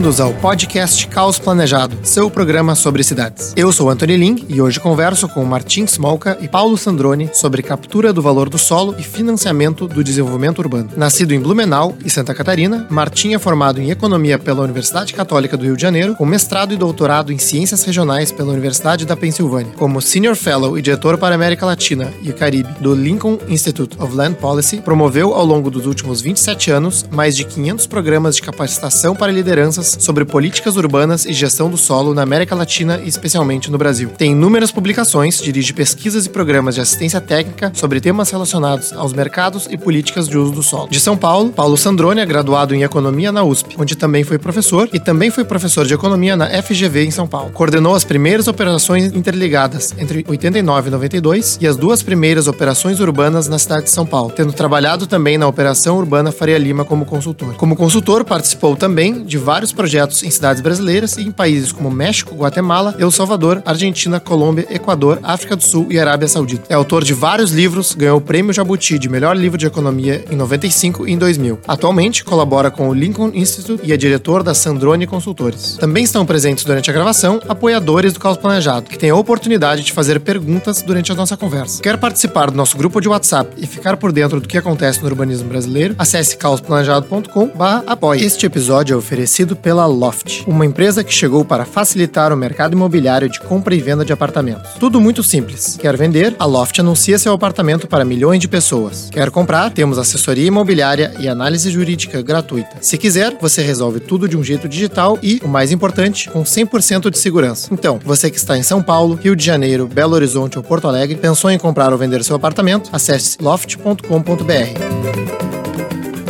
[0.00, 3.52] Bem-vindos ao podcast Caos Planejado, seu programa sobre cidades.
[3.54, 8.10] Eu sou Anthony Ling e hoje converso com Martin Smolka e Paulo Sandroni sobre captura
[8.10, 10.88] do valor do solo e financiamento do desenvolvimento urbano.
[10.96, 15.66] Nascido em Blumenau e Santa Catarina, Martin é formado em Economia pela Universidade Católica do
[15.66, 19.74] Rio de Janeiro, com mestrado e doutorado em Ciências Regionais pela Universidade da Pensilvânia.
[19.76, 24.16] Como Senior Fellow e Diretor para a América Latina e Caribe do Lincoln Institute of
[24.16, 29.14] Land Policy, promoveu ao longo dos últimos 27 anos mais de 500 programas de capacitação
[29.14, 33.78] para liderança sobre políticas urbanas e gestão do solo na América Latina e especialmente no
[33.78, 34.10] Brasil.
[34.16, 39.66] Tem inúmeras publicações, dirige pesquisas e programas de assistência técnica sobre temas relacionados aos mercados
[39.70, 40.88] e políticas de uso do solo.
[40.88, 44.88] De São Paulo, Paulo Sandrone é graduado em Economia na USP, onde também foi professor
[44.92, 47.50] e também foi professor de Economia na FGV em São Paulo.
[47.50, 53.48] Coordenou as primeiras operações interligadas entre 89 e 92 e as duas primeiras operações urbanas
[53.48, 57.54] na cidade de São Paulo, tendo trabalhado também na Operação Urbana Faria Lima como consultor.
[57.54, 62.34] Como consultor, participou também de vários projetos em cidades brasileiras e em países como México,
[62.34, 66.64] Guatemala, El Salvador, Argentina, Colômbia, Equador, África do Sul e Arábia Saudita.
[66.68, 70.36] É autor de vários livros, ganhou o Prêmio Jabuti de Melhor Livro de Economia em
[70.36, 71.60] 95 e em 2000.
[71.66, 75.78] Atualmente, colabora com o Lincoln Institute e é diretor da Sandrone Consultores.
[75.80, 79.92] Também estão presentes durante a gravação apoiadores do Caos Planejado, que têm a oportunidade de
[79.92, 81.80] fazer perguntas durante a nossa conversa.
[81.80, 85.06] Quer participar do nosso grupo de WhatsApp e ficar por dentro do que acontece no
[85.06, 85.94] urbanismo brasileiro?
[85.96, 88.22] Acesse caosplanejado.com/apoie.
[88.22, 92.72] Este episódio é oferecido oferecido pela Loft, uma empresa que chegou para facilitar o mercado
[92.72, 94.72] imobiliário de compra e venda de apartamentos.
[94.80, 95.78] Tudo muito simples.
[95.80, 96.34] Quer vender?
[96.40, 99.08] A Loft anuncia seu apartamento para milhões de pessoas.
[99.12, 99.70] Quer comprar?
[99.70, 102.78] Temos assessoria imobiliária e análise jurídica gratuita.
[102.80, 107.08] Se quiser, você resolve tudo de um jeito digital e, o mais importante, com 100%
[107.08, 107.68] de segurança.
[107.70, 111.16] Então, você que está em São Paulo, Rio de Janeiro, Belo Horizonte ou Porto Alegre,
[111.16, 112.90] pensou em comprar ou vender seu apartamento?
[112.92, 115.59] Acesse loft.com.br.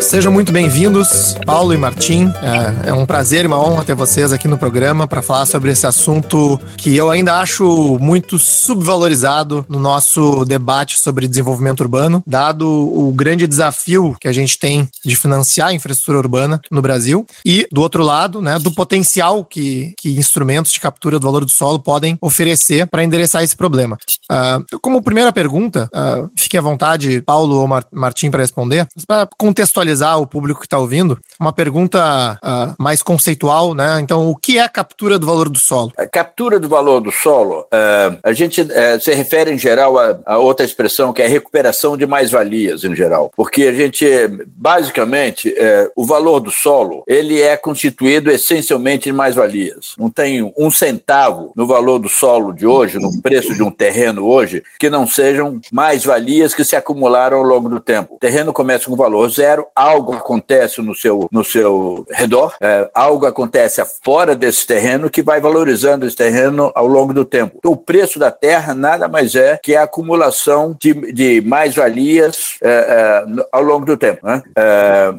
[0.00, 2.32] Sejam muito bem-vindos, Paulo e Martim.
[2.42, 5.70] É, é, um prazer e uma honra ter vocês aqui no programa para falar sobre
[5.70, 12.66] esse assunto que eu ainda acho muito subvalorizado no nosso debate sobre desenvolvimento urbano, dado
[12.66, 17.68] o grande desafio que a gente tem de financiar a infraestrutura urbana no Brasil e,
[17.70, 21.78] do outro lado, né, do potencial que, que instrumentos de captura do valor do solo
[21.78, 23.98] podem oferecer para endereçar esse problema.
[24.32, 29.28] Uh, como primeira pergunta, uh, fique à vontade, Paulo ou Mar Martim, para responder, para
[29.38, 33.98] contextualizar contextualizar o público que está ouvindo, uma pergunta uh, mais conceitual, né?
[34.00, 35.92] Então, o que é a captura do valor do solo?
[35.96, 40.18] A captura do valor do solo, uh, a gente uh, se refere em geral a,
[40.24, 44.06] a, outra expressão que é recuperação de mais-valias em geral, porque a gente,
[44.46, 49.94] basicamente, uh, o valor do solo, ele é constituído essencialmente de mais-valias.
[49.98, 54.26] Não tem um centavo no valor do solo de hoje, no preço de um terreno
[54.26, 58.14] hoje, que não sejam mais-valias que se acumularam ao longo do tempo.
[58.14, 63.24] O terreno começa com valor zero, algo acontece no seu, no seu redor, é, algo
[63.24, 67.56] acontece fora desse terreno que vai valorizando esse terreno ao longo do tempo.
[67.58, 72.68] Então, o preço da terra nada mais é que a acumulação de, de mais-valias é,
[72.68, 74.26] é, ao longo do tempo.
[74.26, 74.42] Né?
[74.54, 75.14] É,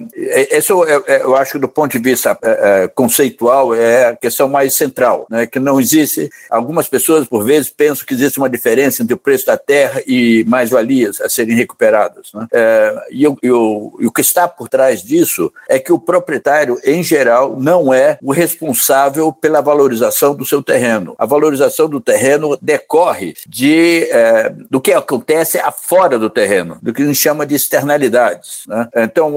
[0.51, 4.15] esse eu, eu, eu, acho que do ponto de vista é, é, conceitual é a
[4.15, 5.47] questão mais central, né?
[5.47, 9.47] que não existe, algumas pessoas por vezes pensam que existe uma diferença entre o preço
[9.47, 12.27] da terra e mais-valias a serem recuperadas.
[12.33, 12.47] Né?
[13.09, 13.37] e, o,
[13.99, 18.17] e o que está por trás disso é que o proprietário, em geral, não é
[18.21, 21.15] o responsável pela valorização do seu terreno.
[21.17, 27.01] A valorização do terreno decorre de, é, do que acontece afora do terreno, do que
[27.01, 28.63] a gente chama de externalidades.
[28.67, 28.87] Né?
[28.97, 29.35] Então,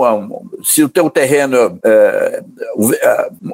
[0.62, 2.42] se o teu terreno, é,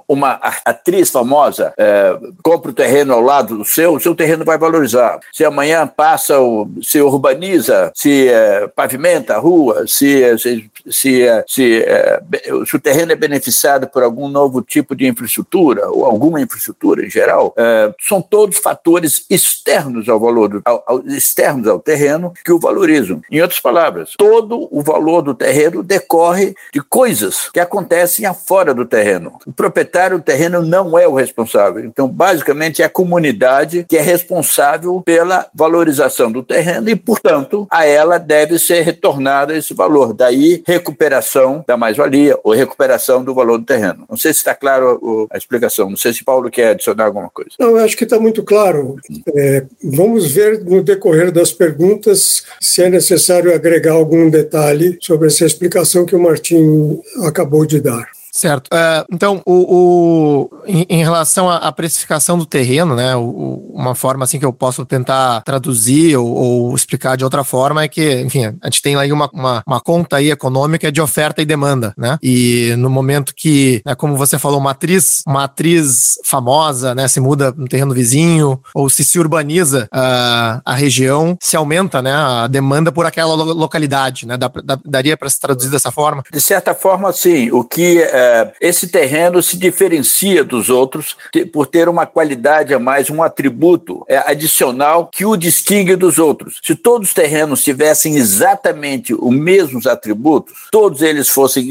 [0.09, 0.32] uma
[0.65, 5.19] atriz famosa é, compra o terreno ao lado do seu, o seu terreno vai valorizar.
[5.32, 6.34] Se amanhã passa,
[6.82, 8.28] se urbaniza, se
[8.75, 12.23] pavimenta a rua, se, se, se se, é,
[12.67, 17.11] se o terreno é beneficiado por algum novo tipo de infraestrutura, ou alguma infraestrutura em
[17.11, 22.59] geral, é, são todos fatores externos ao valor, ao, ao, externos ao terreno que o
[22.59, 23.21] valorizam.
[23.31, 28.84] Em outras palavras, todo o valor do terreno decorre de coisas que acontecem afora do
[28.84, 29.39] terreno.
[29.47, 31.84] O proprietário do terreno não é o responsável.
[31.84, 37.84] Então, basicamente, é a comunidade que é responsável pela valorização do terreno e, portanto, a
[37.84, 40.13] ela deve ser retornado esse valor.
[40.13, 44.05] Daí, recuperação da mais-valia ou recuperação do valor do terreno.
[44.09, 45.91] Não sei se está claro a explicação.
[45.91, 47.51] Não sei se Paulo quer adicionar alguma coisa.
[47.59, 48.97] Não, eu acho que está muito claro.
[49.34, 55.45] É, vamos ver no decorrer das perguntas se é necessário agregar algum detalhe sobre essa
[55.45, 58.20] explicação que o Martim acabou de dar.
[58.32, 58.68] Certo.
[58.68, 64.24] Uh, então, o, o em, em, relação à precificação do terreno, né, o, uma forma
[64.24, 68.47] assim que eu posso tentar traduzir ou, ou, explicar de outra forma é que, enfim,
[68.60, 72.18] a gente tem aí uma, uma, uma, conta aí econômica de oferta e demanda, né?
[72.22, 77.21] E no momento que, né, como você falou, uma atriz, uma atriz famosa, né, se
[77.21, 82.47] muda no terreno vizinho ou se se urbaniza uh, a região, se aumenta, né, a
[82.47, 84.36] demanda por aquela localidade, né?
[84.36, 86.22] Da, da, daria para se traduzir dessa forma?
[86.30, 87.50] De certa forma, sim.
[87.50, 88.21] O que é,
[88.60, 91.16] esse terreno se diferencia dos outros
[91.53, 96.60] por ter uma qualidade a mais, um atributo é, adicional que o distingue dos outros.
[96.62, 101.71] Se todos os terrenos tivessem exatamente os mesmos atributos, todos eles fossem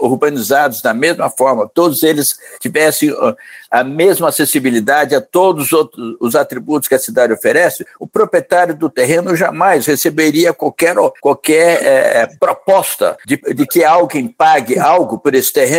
[0.00, 3.14] urbanizados da mesma forma, todos eles tivessem
[3.70, 8.74] a mesma acessibilidade a todos os outros os atributos que a cidade oferece, o proprietário
[8.74, 15.34] do terreno jamais receberia qualquer, qualquer é, proposta de, de que alguém pague algo por
[15.34, 15.69] esse terreno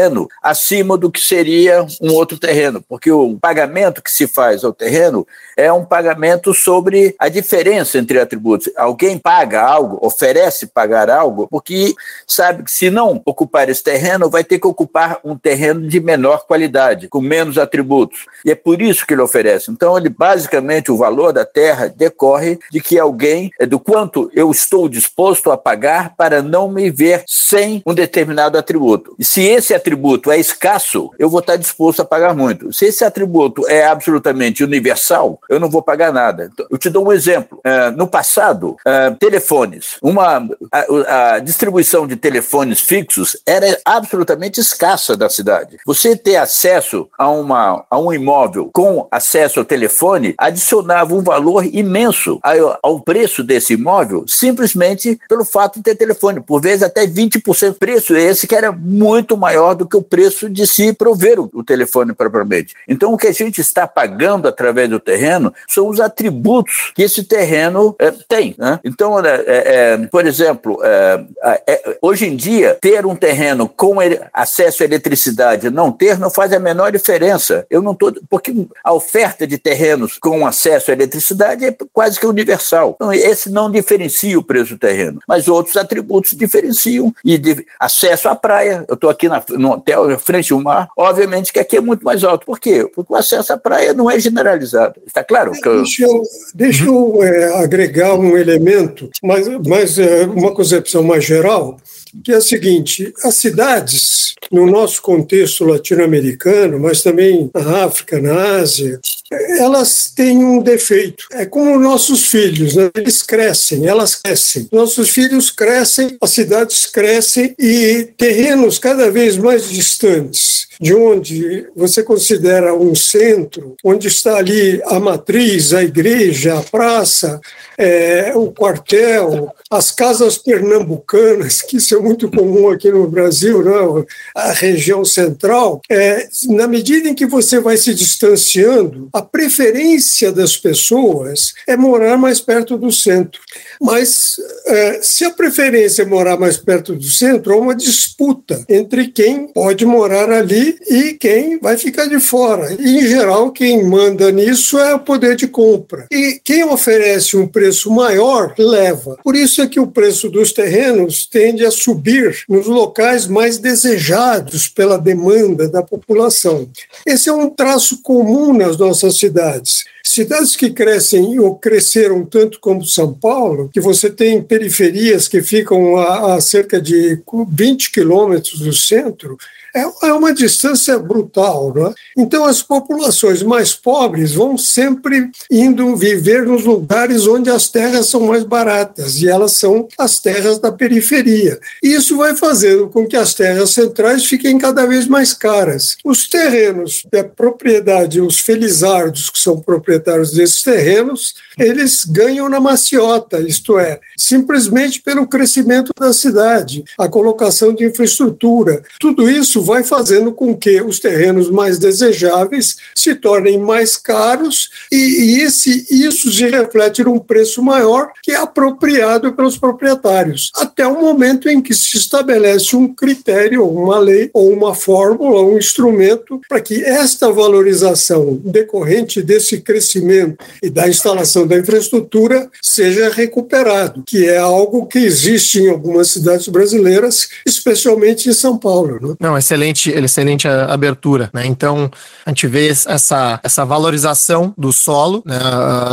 [0.41, 5.27] acima do que seria um outro terreno, porque o pagamento que se faz ao terreno
[5.61, 8.71] é um pagamento sobre a diferença entre atributos.
[8.75, 11.93] Alguém paga algo, oferece pagar algo, porque
[12.25, 16.45] sabe que se não ocupar esse terreno, vai ter que ocupar um terreno de menor
[16.47, 18.25] qualidade, com menos atributos.
[18.43, 19.69] E é por isso que ele oferece.
[19.69, 24.49] Então, ele basicamente o valor da terra decorre de que alguém, é do quanto eu
[24.49, 29.15] estou disposto a pagar para não me ver sem um determinado atributo.
[29.19, 32.73] E se esse atributo é escasso, eu vou estar disposto a pagar muito.
[32.73, 36.50] Se esse atributo é absolutamente universal, eu não vou pagar nada.
[36.51, 37.59] Então, eu te dou um exemplo.
[37.59, 45.18] Uh, no passado, uh, telefones, uma, a, a, distribuição de telefones fixos era absolutamente escassa
[45.18, 45.77] da cidade.
[45.86, 51.65] Você ter acesso a, uma, a um imóvel com acesso ao telefone adicionava um valor
[51.65, 57.06] imenso ao, ao preço desse imóvel, simplesmente pelo fato de ter telefone, por vezes até
[57.06, 57.75] 20%.
[57.77, 61.63] Preço esse que era muito maior do que o preço de se prover o, o
[61.63, 62.74] telefone propriamente.
[62.88, 65.31] Então, o que a gente está pagando através do terreno
[65.68, 68.56] são os atributos que esse terreno é, tem.
[68.57, 68.80] Né?
[68.83, 71.25] Então, é, é, por exemplo, é,
[71.68, 73.98] é, hoje em dia, ter um terreno com
[74.33, 77.66] acesso à eletricidade não ter não faz a menor diferença.
[77.69, 78.13] Eu não estou.
[78.30, 82.94] Porque a oferta de terrenos com acesso à eletricidade é quase que universal.
[82.95, 87.13] Então, esse não diferencia o preço do terreno, mas outros atributos diferenciam.
[87.24, 91.51] E de, acesso à praia, eu estou aqui na, no hotel, frente ao mar, obviamente
[91.51, 92.45] que aqui é muito mais alto.
[92.45, 92.89] Por quê?
[92.94, 95.01] Porque o acesso à praia não é generalizado.
[95.06, 95.51] Está claro?
[95.51, 95.69] Que.
[95.69, 96.21] Deixa eu,
[96.53, 101.77] deixa eu é, agregar um elemento, mas, mas é, uma concepção mais geral,
[102.23, 108.57] que é a seguinte: as cidades, no nosso contexto latino-americano, mas também na África, na
[108.59, 109.00] Ásia,
[109.31, 111.25] elas têm um defeito.
[111.31, 112.89] É como nossos filhos, né?
[112.95, 114.68] eles crescem, elas crescem.
[114.71, 120.50] Nossos filhos crescem, as cidades crescem e terrenos cada vez mais distantes
[120.81, 127.39] de onde você considera um centro, onde está ali a matriz, a igreja, a praça,
[127.78, 134.06] é, o quartel, as casas pernambucanas, que isso é muito comum aqui no Brasil, né?
[134.36, 140.57] a região central, é, na medida em que você vai se distanciando, a preferência das
[140.57, 143.39] pessoas é morar mais perto do centro.
[143.80, 144.36] Mas
[144.66, 149.48] é, se a preferência é morar mais perto do centro, há uma disputa entre quem
[149.48, 152.75] pode morar ali e quem vai ficar de fora.
[152.79, 156.07] E, em geral, quem manda nisso é o poder de compra.
[156.12, 159.18] E quem oferece um preço maior, leva.
[159.23, 164.68] Por isso é que o preço dos terrenos tende a subir nos locais mais desejados
[164.68, 166.69] pela demanda da população.
[167.06, 169.83] Esse é um traço comum nas nossas cidades.
[170.04, 175.95] Cidades que crescem ou cresceram tanto como São Paulo, que você tem periferias que ficam
[175.97, 179.37] a, a cerca de 20 quilômetros do centro,
[179.75, 181.73] é, é uma distância brutal.
[181.73, 181.94] Não é?
[182.18, 188.21] Então, as populações mais pobres vão sempre indo viver nos lugares onde as terras são
[188.21, 191.59] mais baratas, e elas são as terras da periferia.
[191.81, 195.97] Isso vai fazendo com que as terras centrais fiquem cada vez mais caras.
[196.04, 203.40] Os terrenos da propriedade, os felizardos que são proprietários desses terrenos, eles ganham na maciota,
[203.40, 208.83] isto é, simplesmente pelo crescimento da cidade, a colocação de infraestrutura.
[208.99, 214.95] Tudo isso vai fazendo com que os terrenos mais desejáveis se tornem mais caros e,
[214.95, 220.99] e esse, isso se reflete num preço maior que é apropriado pelos proprietários, até o
[220.99, 226.61] momento em que se estabelece um critério, uma lei, ou uma fórmula, um instrumento para
[226.61, 234.37] que esta valorização decorrente desse crescimento e da instalação da infraestrutura seja recuperado, que é
[234.37, 238.99] algo que existe em algumas cidades brasileiras, especialmente em São Paulo.
[239.01, 239.15] Né?
[239.19, 241.29] Não, excelente, excelente abertura.
[241.33, 241.45] Né?
[241.45, 241.91] Então,
[242.25, 245.39] a gente vê essa, essa valorização do solo né,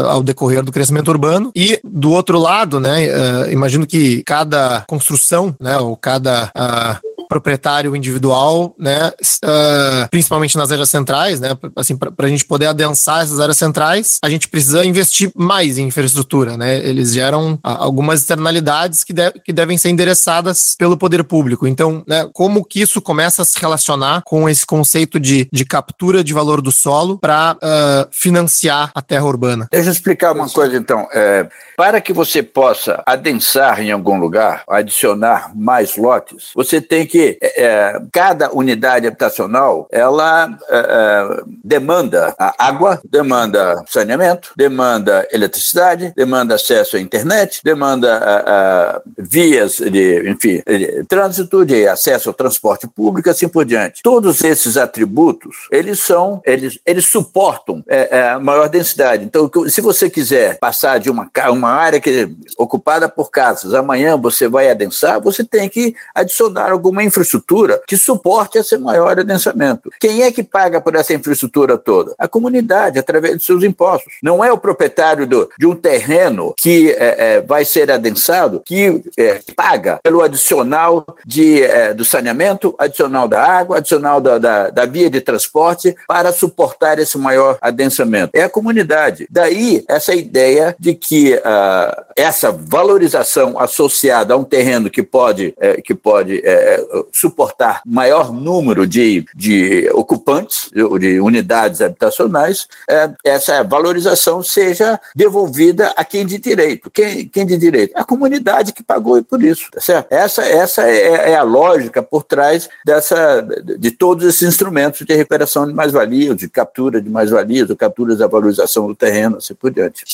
[0.09, 5.55] ao decorrer do crescimento urbano e, do outro lado, né, uh, imagino que cada construção,
[5.61, 9.13] né, ou cada uh, proprietário individual, né,
[9.45, 14.19] uh, principalmente nas áreas centrais, né, assim, para a gente poder adensar essas áreas centrais,
[14.23, 19.31] a gente precisa investir mais em infraestrutura, né, eles geram uh, algumas externalidades que, de
[19.45, 21.67] que devem ser endereçadas pelo poder público.
[21.67, 26.25] Então, né, como que isso começa a se relacionar com esse conceito de, de captura
[26.25, 29.69] de valor do solo para uh, ah, financiar a terra urbana?
[29.71, 31.07] Deixa eu explicar uma coisa, então.
[31.13, 37.18] É, para que você possa adensar em algum lugar, adicionar mais lotes, você tem que
[37.19, 46.55] que é, cada unidade habitacional ela é, é demanda água, demanda saneamento, demanda eletricidade, demanda
[46.55, 52.87] acesso à internet, demanda é, é, vias de, enfim, de trânsito, de acesso ao transporte
[52.87, 54.01] público, assim por diante.
[54.01, 59.25] Todos esses atributos eles são, eles, eles suportam é, maior densidade.
[59.25, 64.17] Então, se você quiser passar de uma, uma área que é ocupada por casas, amanhã
[64.17, 69.91] você vai adensar, você tem que adicionar alguma infraestrutura que suporte esse maior adensamento.
[70.01, 72.15] Quem é que paga por essa infraestrutura toda?
[72.19, 74.15] A comunidade, através de seus impostos.
[74.23, 79.03] Não é o proprietário do, de um terreno que é, é, vai ser adensado que
[79.17, 84.87] é, paga pelo adicional de, é, do saneamento, adicional da água, adicional da, da, da
[84.87, 88.31] via de transporte para suportar esse maior adensamento.
[88.35, 89.27] É a comunidade.
[89.31, 95.81] Daí essa ideia de que uh, essa valorização associada a um terreno que pode, é,
[95.81, 104.43] que pode é, suportar maior número de, de ocupantes, de unidades habitacionais, é, essa valorização
[104.43, 106.91] seja devolvida a quem de direito.
[106.91, 107.93] Quem, quem de direito?
[107.95, 110.13] A comunidade que pagou por isso, tá certo?
[110.13, 113.41] Essa, essa é, é a lógica por trás dessa,
[113.79, 118.27] de todos esses instrumentos de recuperação de mais-valias, de captura de mais-valias, de captura da
[118.27, 120.05] valorização do terreno, assim por diante.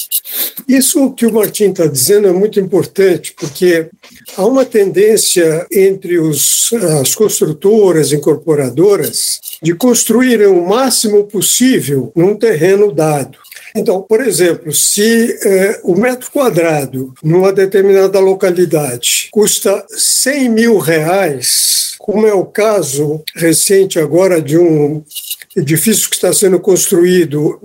[0.69, 3.89] Isso que o Martim está dizendo é muito importante, porque
[4.37, 12.93] há uma tendência entre os as construtoras, incorporadoras, de construírem o máximo possível num terreno
[12.93, 13.39] dado.
[13.77, 21.95] Então, por exemplo, se é, o metro quadrado numa determinada localidade custa 100 mil reais,
[21.99, 25.03] como é o caso recente agora de um
[25.57, 27.61] edifício que está sendo construído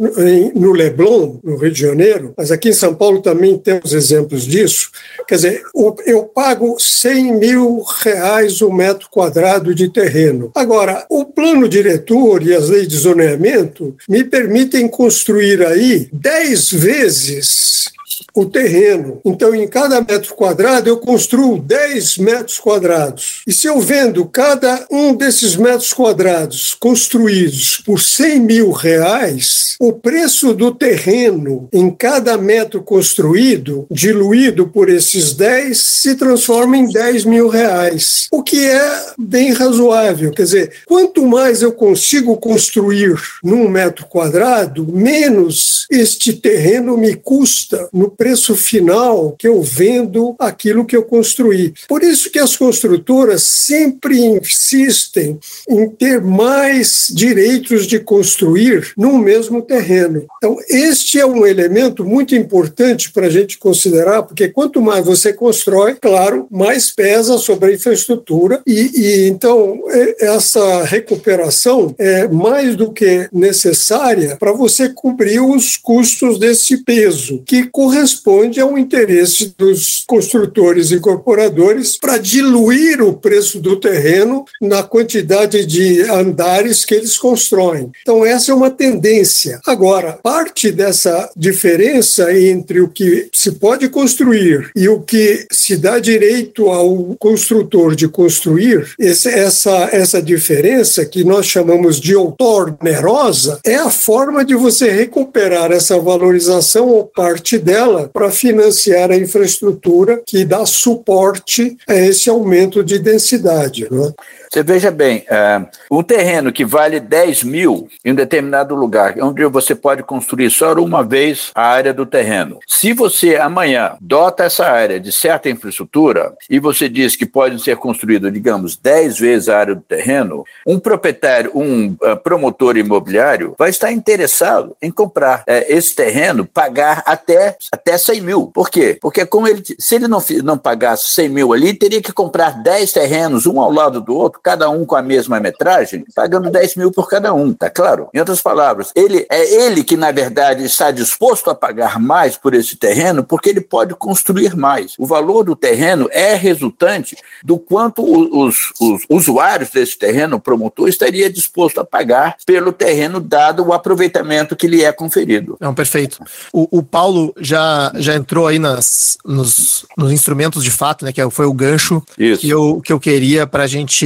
[0.56, 4.92] no Leblon, no Rio de Janeiro, mas aqui em São Paulo também temos exemplos disso.
[5.28, 5.62] Quer dizer,
[6.06, 10.52] eu pago 100 mil reais o metro quadrado de terreno.
[10.56, 17.90] Agora, o plano diretor e as leis de zoneamento me permitem construir aí 10 vezes
[18.34, 19.20] o terreno.
[19.26, 23.42] Então, em cada metro quadrado, eu construo 10 metros quadrados.
[23.48, 29.94] E se eu vendo cada um desses metros quadrados construídos por 100 mil reais, o
[29.94, 37.26] preço do terreno em cada metro construído, diluído por esses 10, se transforma em 10
[37.26, 40.32] mil reais, o que é bem razoável.
[40.32, 47.90] Quer dizer, quanto mais eu consigo construir num metro quadrado, menos este terreno me custa
[47.94, 51.74] no preço final que eu vendo aquilo que eu construí.
[51.88, 59.62] Por isso que as construtoras sempre insistem em ter mais direitos de construir no mesmo
[59.62, 60.26] terreno.
[60.38, 65.34] Então, este é um elemento muito importante para a gente considerar, porque quanto mais você
[65.34, 69.82] constrói, claro, mais pesa sobre a infraestrutura e, e então
[70.20, 77.68] essa recuperação é mais do que necessária para você cobrir os custos desse peso, que
[77.68, 84.82] corresponde corresponde ao interesse dos construtores e incorporadores para diluir o preço do terreno na
[84.84, 87.92] quantidade de andares que eles constroem.
[88.02, 89.60] Então, essa é uma tendência.
[89.68, 96.00] Agora, parte dessa diferença entre o que se pode construir e o que se dá
[96.00, 103.76] direito ao construtor de construir, essa, essa diferença, que nós chamamos de outor onerosa, é
[103.76, 107.79] a forma de você recuperar essa valorização ou parte dela
[108.12, 113.88] para financiar a infraestrutura que dá suporte a esse aumento de densidade.
[113.90, 114.14] Né?
[114.52, 119.46] Você veja bem, uh, um terreno que vale 10 mil em um determinado lugar, onde
[119.46, 122.58] você pode construir só uma vez a área do terreno.
[122.68, 127.78] Se você amanhã dota essa área de certa infraestrutura e você diz que pode ser
[127.78, 133.70] construído, digamos, 10 vezes a área do terreno, um proprietário, um uh, promotor imobiliário vai
[133.70, 138.48] estar interessado em comprar uh, esse terreno, pagar até, até 100 mil.
[138.48, 138.98] Por quê?
[139.00, 142.92] Porque como ele, se ele não, não pagasse 100 mil ali, teria que comprar 10
[142.94, 146.92] terrenos, um ao lado do outro, cada um com a mesma metragem, pagando 10 mil
[146.92, 148.10] por cada um, tá claro?
[148.14, 152.54] Em outras palavras, ele é ele que, na verdade, está disposto a pagar mais por
[152.54, 154.94] esse terreno, porque ele pode construir mais.
[154.98, 160.88] O valor do terreno é resultante do quanto os, os usuários desse terreno, o promotor,
[160.88, 165.58] estaria disposto a pagar pelo terreno, dado o aproveitamento que lhe é conferido.
[165.60, 166.20] Não, perfeito.
[166.52, 171.12] O, o Paulo já, já entrou aí nas, nos, nos instrumentos de fato, né?
[171.12, 172.42] Que foi o gancho Isso.
[172.42, 174.06] que eu, que eu queria para gente,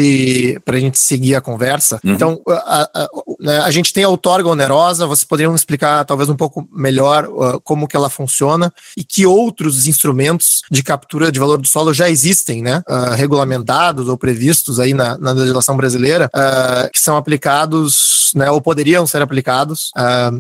[0.66, 2.00] a gente seguir a conversa.
[2.04, 2.12] Uhum.
[2.14, 6.36] Então, a, a, né, a, gente tem a outorga onerosa, vocês poderiam explicar talvez um
[6.36, 11.58] pouco melhor uh, como que ela funciona e que outros instrumentos de captura de valor
[11.58, 12.82] do solo já existem, né?
[12.88, 18.50] Uh, regulamentados ou previstos aí na, na legislação brasileira, uh, que são aplicados, né?
[18.50, 19.92] Ou poderiam ser aplicados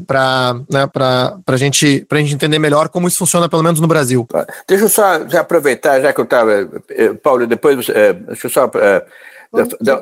[0.07, 0.89] para né,
[1.45, 4.27] a gente, gente entender melhor como isso funciona, pelo menos no Brasil.
[4.67, 6.51] Deixa eu só aproveitar, já que eu estava,
[6.89, 9.05] eh, Paulo, depois, eh, deixa eu só eh,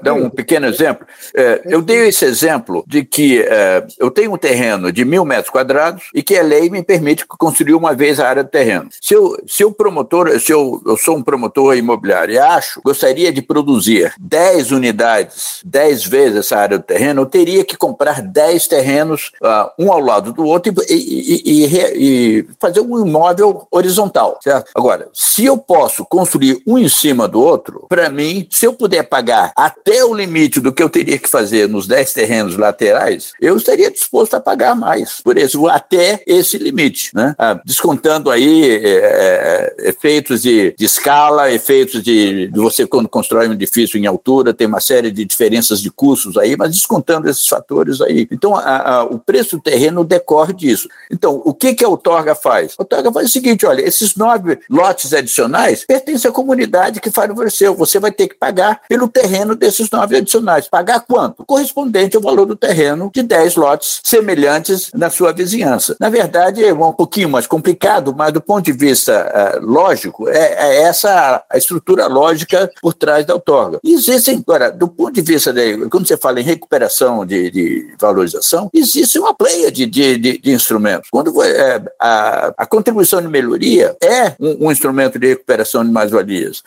[0.02, 1.06] dar um pequeno exemplo.
[1.36, 5.50] É, eu dei esse exemplo de que é, eu tenho um terreno de mil metros
[5.50, 8.90] quadrados e que a lei me permite construir uma vez a área do terreno.
[9.02, 13.32] Se eu, se o promotor, se eu, eu sou um promotor imobiliário e acho, gostaria
[13.32, 18.68] de produzir 10 unidades, 10 vezes essa área do terreno, eu teria que comprar 10
[18.68, 24.40] terrenos, uh, um ao lado do outro, e, e, e, e, fazer um imóvel horizontal.
[24.42, 24.72] Certo?
[24.74, 29.04] Agora, se eu posso construir um em cima do outro, para mim, se eu puder
[29.04, 33.56] pagar até o limite do que eu teria que fazer nos 10 terrenos laterais, eu
[33.56, 37.36] estaria disposto a pagar mais por isso, até esse limite, né?
[37.38, 43.48] Ah, descontando aí é, é, efeitos de, de, escala, efeitos de, de, você quando constrói
[43.48, 47.48] um edifício em altura, tem uma série de diferenças de custos aí, mas descontando esses
[47.48, 48.28] fatores aí.
[48.32, 50.88] Então, a, a, o preço do terreno decorre disso.
[51.10, 52.74] Então, o que, que a Outorga faz?
[52.78, 57.76] A Outorga faz o seguinte, olha, esses nove lotes adicionais pertencem à comunidade que favoreceu.
[57.76, 60.68] Você vai ter que pagar pelo terreno terreno desses nove adicionais.
[60.68, 61.46] Pagar quanto?
[61.46, 65.96] Correspondente ao valor do terreno de 10 lotes semelhantes na sua vizinhança.
[66.00, 70.38] Na verdade, é um pouquinho mais complicado, mas do ponto de vista uh, lógico, é,
[70.38, 73.80] é, essa a estrutura lógica por trás da outorga.
[73.84, 78.70] Existem, agora, do ponto de vista, de, quando você fala em recuperação de, de valorização,
[78.74, 81.10] existe uma pleia de, de, de, instrumentos.
[81.10, 86.64] Quando é, a, a, contribuição de melhoria é um, um instrumento de recuperação de mais-valias.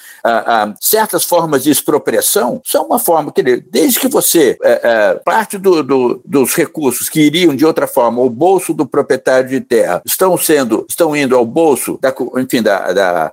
[0.81, 5.59] certas formas de expropriação são uma forma, quer dizer, desde que você é, é, parte
[5.59, 10.03] do, do, dos recursos que iriam de outra forma ao bolso do proprietário de terra
[10.05, 13.33] estão sendo, estão indo ao bolso, da, enfim, da, da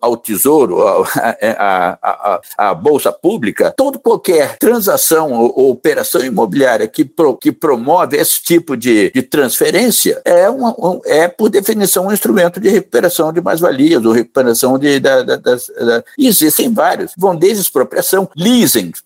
[0.00, 0.78] ao tesouro,
[2.56, 8.42] à bolsa pública, toda qualquer transação ou, ou, operação imobiliária que, pro, que promove esse
[8.42, 13.40] tipo de, de transferência é, uma, um, é, por definição, um instrumento de recuperação de
[13.40, 14.98] mais-valias ou recuperação de.
[15.00, 17.12] Da, da, da, existem vários.
[17.16, 18.28] Vão desde expropriação,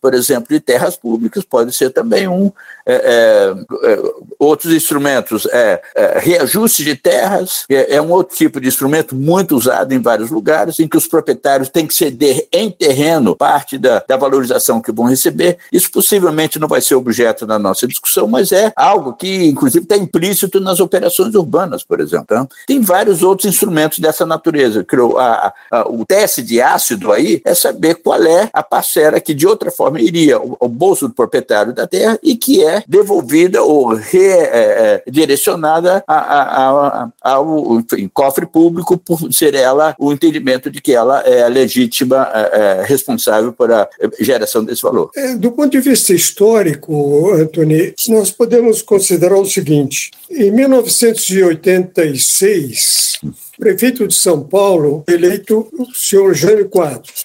[0.00, 2.50] por exemplo, de terras públicas, pode ser também um.
[2.84, 4.02] É, é, é
[4.38, 9.56] outros instrumentos, é, é, reajuste de terras, é, é, um outro tipo de instrumento muito
[9.56, 14.02] usado em vários lugares, em que os proprietários têm que ceder em terreno parte da,
[14.06, 15.58] da valorização que vão receber.
[15.72, 19.96] Isso possivelmente não vai ser objeto da nossa discussão, mas é algo que, inclusive, está
[19.96, 22.26] implícito nas operações urbanas, por exemplo.
[22.30, 24.84] Então, tem vários outros instrumentos dessa natureza.
[25.18, 29.47] A, a, o teste de ácido aí é saber qual é a parcela que de
[29.47, 36.05] outra forma iria ao bolso do proprietário da terra e que é devolvida ou redirecionada
[36.09, 36.16] é, é,
[37.21, 42.31] ao enfim, cofre público por ser ela o entendimento de que ela é a legítima
[42.33, 43.88] é, é responsável por a
[44.21, 45.11] geração desse valor.
[45.38, 53.21] Do ponto de vista histórico, Antônio, nós podemos considerar o seguinte: em 1986
[53.62, 57.25] prefeito de São Paulo, eleito o senhor Jânio Quadros.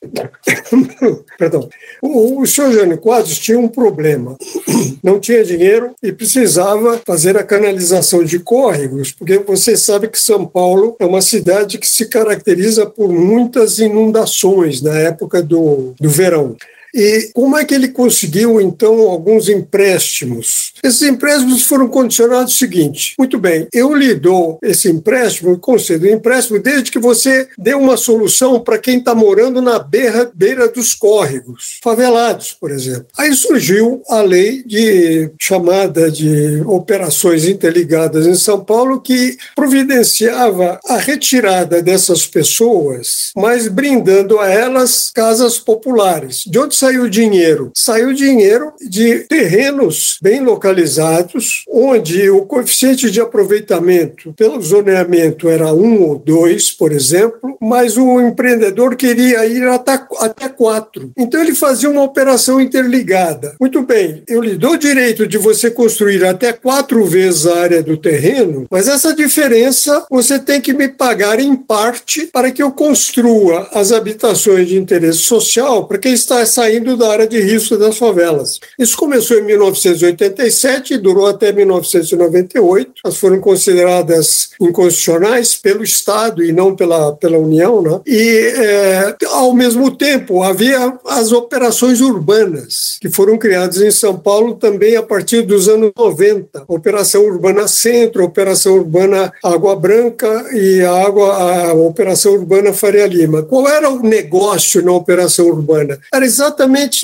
[1.36, 1.68] Perdão.
[2.00, 4.38] O, o senhor Jânio Quadros tinha um problema.
[5.02, 10.46] Não tinha dinheiro e precisava fazer a canalização de córregos, porque você sabe que São
[10.46, 16.56] Paulo é uma cidade que se caracteriza por muitas inundações na época do, do verão.
[16.98, 20.74] E como é que ele conseguiu, então, alguns empréstimos?
[20.84, 26.10] Esses empréstimos foram condicionados ao seguinte: muito bem, eu lhe dou esse empréstimo, concedo o
[26.10, 30.96] empréstimo, desde que você dê uma solução para quem está morando na beira, beira dos
[30.96, 33.06] córregos, favelados, por exemplo.
[33.16, 40.98] Aí surgiu a lei de chamada de operações interligadas em São Paulo, que providenciava a
[40.98, 46.44] retirada dessas pessoas, mas brindando a elas casas populares.
[46.48, 47.72] De onde saiu dinheiro?
[47.76, 56.04] Saiu dinheiro de terrenos bem localizados, onde o coeficiente de aproveitamento pelo zoneamento era um
[56.04, 61.12] ou dois, por exemplo, mas o empreendedor queria ir até, até quatro.
[61.18, 63.56] Então ele fazia uma operação interligada.
[63.60, 67.84] Muito bem, eu lhe dou o direito de você construir até quatro vezes a área
[67.84, 72.72] do terreno, mas essa diferença você tem que me pagar em parte para que eu
[72.72, 77.98] construa as habitações de interesse social para quem está saindo da área de risco das
[77.98, 78.60] favelas.
[78.78, 82.92] Isso começou em 1987 e durou até 1998.
[83.04, 87.82] Elas foram consideradas inconstitucionais pelo Estado e não pela, pela União.
[87.82, 88.02] Né?
[88.06, 94.56] E, é, ao mesmo tempo, havia as operações urbanas, que foram criadas em São Paulo
[94.56, 96.66] também a partir dos anos 90.
[96.68, 103.44] Operação Urbana Centro, Operação Urbana Água Branca e a, água, a Operação Urbana Faria Lima.
[103.44, 105.98] Qual era o negócio na Operação Urbana?
[106.14, 106.57] Era exatamente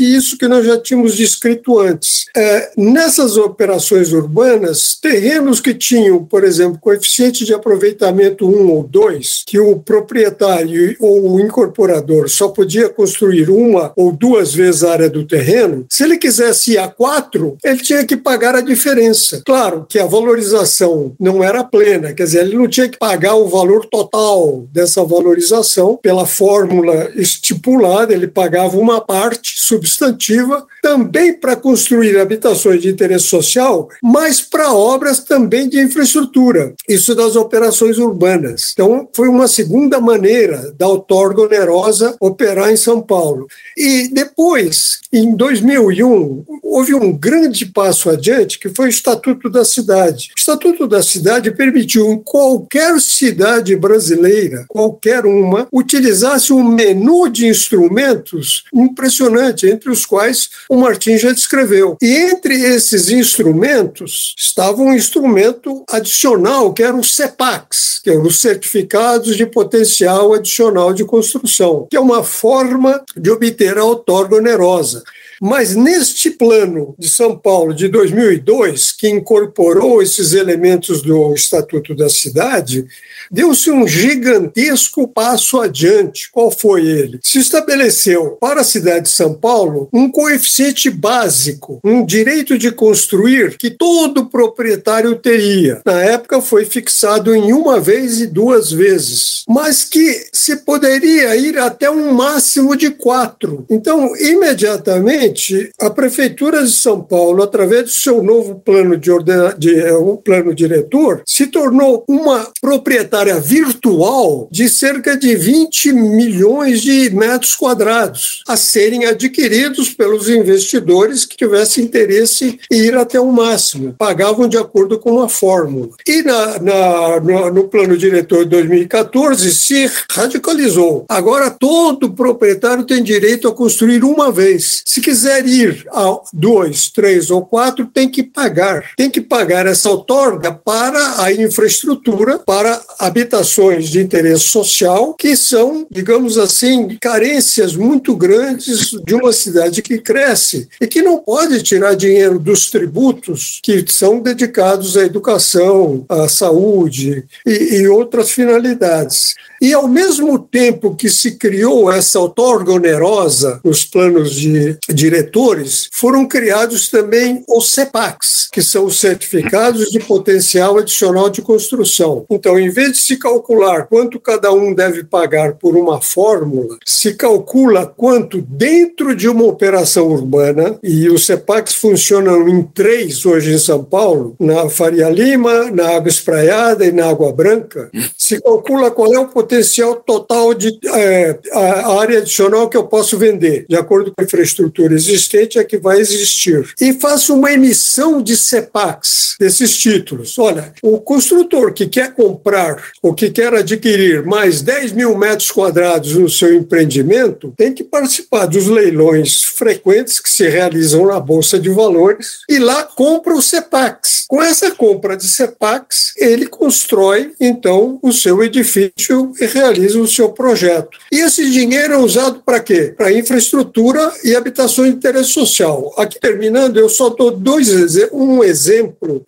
[0.03, 2.25] isso que nós já tínhamos descrito antes.
[2.35, 9.43] É, nessas operações urbanas, terrenos que tinham, por exemplo, coeficiente de aproveitamento 1 ou 2,
[9.45, 15.09] que o proprietário ou o incorporador só podia construir uma ou duas vezes a área
[15.09, 19.41] do terreno, se ele quisesse ir a 4, ele tinha que pagar a diferença.
[19.45, 23.47] Claro que a valorização não era plena, quer dizer, ele não tinha que pagar o
[23.47, 32.19] valor total dessa valorização pela fórmula estipulada, ele pagava uma parte substantiva também para construir
[32.19, 36.73] habitações de interesse social, mas para obras também de infraestrutura.
[36.87, 38.71] Isso das operações urbanas.
[38.73, 43.47] Então, foi uma segunda maneira da outorga onerosa operar em São Paulo.
[43.77, 50.29] E depois, em 2001, houve um grande passo adiante, que foi o Estatuto da Cidade.
[50.35, 57.47] O Estatuto da Cidade permitiu em qualquer cidade brasileira, qualquer uma, utilizasse um menu de
[57.47, 59.32] instrumentos impressionante,
[59.63, 61.97] entre os quais o Martim já descreveu.
[62.01, 68.41] E entre esses instrumentos estava um instrumento adicional, que era o CEPAX, que eram os
[68.41, 75.03] Certificados de Potencial Adicional de Construção, que é uma forma de obter a outorga onerosa.
[75.45, 82.09] Mas neste plano de São Paulo de 2002, que incorporou esses elementos do Estatuto da
[82.09, 82.85] Cidade,
[83.29, 86.31] deu-se um gigantesco passo adiante.
[86.31, 87.19] Qual foi ele?
[87.21, 93.57] Se estabeleceu para a cidade de São Paulo um coeficiente básico, um direito de construir
[93.57, 95.81] que todo proprietário teria.
[95.85, 101.57] Na época foi fixado em uma vez e duas vezes, mas que se poderia ir
[101.57, 103.65] até um máximo de quatro.
[103.69, 105.32] Então, imediatamente,
[105.79, 109.55] a Prefeitura de São Paulo, através do seu novo plano de, ordena...
[109.57, 117.09] de um plano diretor, se tornou uma proprietária virtual de cerca de 20 milhões de
[117.11, 123.95] metros quadrados a serem adquiridos pelos investidores que tivessem interesse em ir até o máximo.
[123.97, 125.89] Pagavam de acordo com uma fórmula.
[126.07, 131.05] E na, na no, no plano diretor de 2014 se radicalizou.
[131.09, 134.81] Agora todo proprietário tem direito a construir uma vez.
[134.85, 138.91] Se quiser ir a dois, três ou quatro, tem que pagar.
[138.97, 145.87] Tem que pagar essa outorga para a infraestrutura, para habitações de interesse social, que são,
[145.89, 151.95] digamos assim, carências muito grandes de uma cidade que cresce e que não pode tirar
[151.95, 159.35] dinheiro dos tributos que são dedicados à educação, à saúde e, e outras finalidades.
[159.63, 166.27] E, ao mesmo tempo que se criou essa outorga onerosa nos planos de diretores, foram
[166.27, 172.25] criados também os CEPACs, que são os Certificados de Potencial Adicional de Construção.
[172.29, 177.13] Então, em vez de se calcular quanto cada um deve pagar por uma fórmula, se
[177.13, 183.57] calcula quanto dentro de uma operação urbana, e os CEPACs funcionam em três hoje em
[183.57, 189.13] São Paulo, na Faria Lima, na Água Espraiada e na Água Branca, se calcula qual
[189.13, 193.75] é o potencial potencial total de é, a área adicional que eu posso vender, de
[193.75, 196.73] acordo com a infraestrutura existente, é que vai existir.
[196.81, 200.37] E faço uma emissão de CEPAX desses títulos.
[200.39, 206.15] Olha, o construtor que quer comprar ou que quer adquirir mais 10 mil metros quadrados
[206.15, 211.69] no seu empreendimento tem que participar dos leilões frequentes que se realizam na Bolsa de
[211.69, 214.25] Valores e lá compra o CEPAX.
[214.27, 220.29] Com essa compra de CEPAX, ele constrói, então, o seu edifício e realiza o seu
[220.29, 220.97] projeto.
[221.11, 222.93] E esse dinheiro é usado para quê?
[222.95, 225.93] Para infraestrutura e habitação de interesse social.
[225.97, 227.69] Aqui terminando, eu só dou dois,
[228.11, 229.23] um exemplo,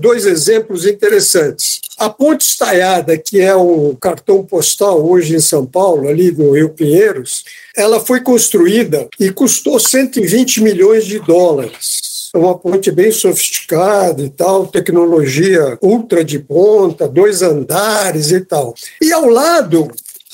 [0.00, 1.80] dois exemplos interessantes.
[1.98, 6.68] A Ponte Estaiada, que é um cartão postal hoje em São Paulo, ali no Rio
[6.68, 12.15] Pinheiros, ela foi construída e custou 120 milhões de dólares.
[12.36, 18.74] É uma ponte bem sofisticada e tal, tecnologia ultra de ponta, dois andares e tal.
[19.00, 19.88] E ao lado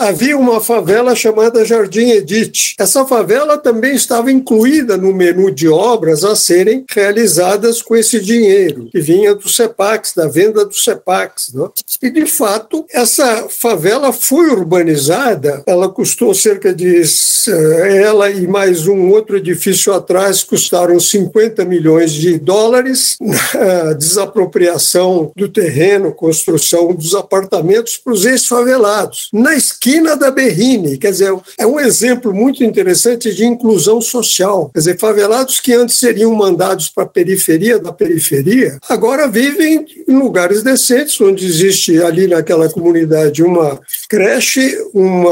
[0.09, 2.75] havia uma favela chamada Jardim Edith.
[2.79, 8.89] Essa favela também estava incluída no menu de obras a serem realizadas com esse dinheiro,
[8.91, 11.53] que vinha do CEPAX, da venda do CEPAX.
[11.55, 11.69] Né?
[12.03, 17.03] E, de fato, essa favela foi urbanizada, ela custou cerca de.
[17.49, 25.33] Eh, ela e mais um outro edifício atrás custaram 50 milhões de dólares, na desapropriação
[25.37, 29.29] do terreno, construção dos apartamentos para os ex-favelados.
[29.33, 30.97] Na esquina, esquina da Berrine.
[30.97, 34.71] Quer dizer, é um exemplo muito interessante de inclusão social.
[34.73, 40.15] Quer dizer, favelados que antes seriam mandados para a periferia da periferia, agora vivem em
[40.15, 43.79] lugares decentes, onde existe ali naquela comunidade uma
[44.09, 45.25] creche, um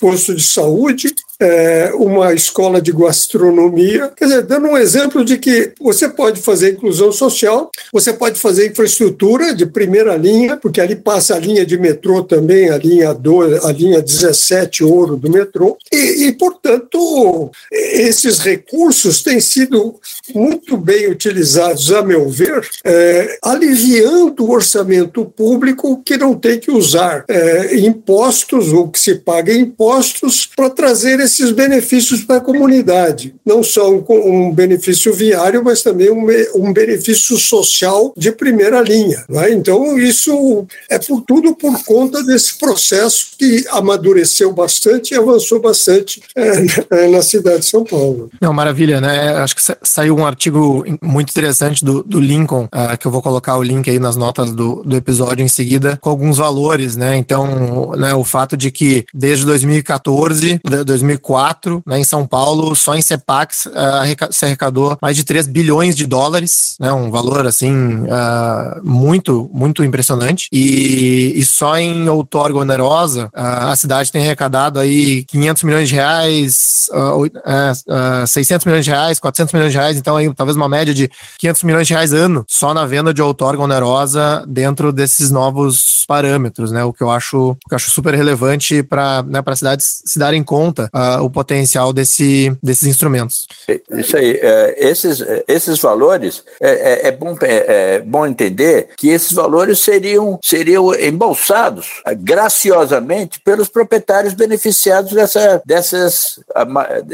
[0.00, 4.12] posto de saúde, é, uma escola de gastronomia.
[4.14, 8.70] Quer dizer, dando um exemplo de que você pode fazer inclusão social, você pode fazer
[8.70, 13.64] infraestrutura de primeira linha, porque ali passa a linha de metrô também, a linha 2,
[13.64, 19.98] a linha 17 ouro do metrô, e, e portanto, esses recursos têm sido
[20.34, 26.70] muito bem utilizados, a meu ver, é, aliviando o orçamento público que não tem que
[26.70, 33.34] usar é, impostos ou que se paga impostos para trazer esses benefícios para a comunidade.
[33.46, 39.24] Não só um, um benefício viário, mas também um, um, benefício social de primeira linha.
[39.28, 39.52] Né?
[39.52, 46.22] Então, isso é por tudo por conta desse processo que amadureceu bastante e avançou bastante
[46.34, 48.30] é, na cidade de São Paulo.
[48.40, 49.34] Não, maravilha, né?
[49.36, 53.56] Acho que saiu um artigo muito interessante do, do Lincoln, uh, que eu vou colocar
[53.56, 57.16] o link aí nas notas do, do episódio em seguida, com alguns valores, né?
[57.16, 62.94] Então, né, o fato de que desde 2014, 2014 2004, né, em São Paulo, só
[62.94, 67.72] em CEPAX uh, se arrecadou mais de 3 bilhões de dólares, né, um valor assim
[68.04, 70.48] uh, muito, muito impressionante.
[70.52, 75.94] E, e só em outorga onerosa, uh, a cidade tem arrecadado aí 500 milhões de
[75.94, 80.94] reais, uh, 600 milhões de reais, 400 milhões de reais, então aí talvez uma média
[80.94, 86.04] de 500 milhões de reais ano só na venda de outorga onerosa dentro desses novos
[86.06, 90.02] parâmetros, né, o que eu acho, que eu acho super relevante para né, as cidades
[90.04, 93.46] se darem conta o potencial desse, desses instrumentos.
[93.90, 94.38] Isso aí.
[94.42, 99.78] É, esses, esses valores, é, é, é bom, é, é, bom entender que esses valores
[99.80, 106.40] seriam, seriam embolsados graciosamente pelos proprietários beneficiados dessa, dessas,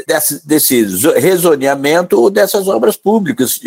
[0.05, 0.83] desse, desse
[1.19, 3.59] rezoneamento ou dessas obras públicas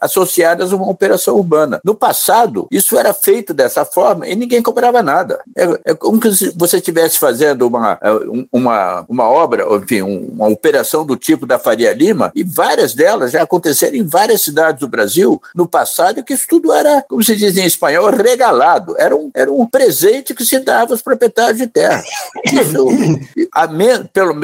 [0.00, 1.80] associadas a uma operação urbana.
[1.84, 5.40] No passado, isso era feito dessa forma e ninguém cobrava nada.
[5.56, 7.98] É, é como se você estivesse fazendo uma,
[8.52, 13.42] uma, uma obra enfim, uma operação do tipo da Faria Lima, e várias delas já
[13.42, 17.56] aconteceram em várias cidades do Brasil no passado, que isso tudo era, como se diz
[17.56, 18.94] em espanhol, regalado.
[18.98, 22.02] Era um, era um presente que se dava aos proprietários de terra.
[22.44, 22.86] Isso,
[23.52, 24.34] a me, pelo,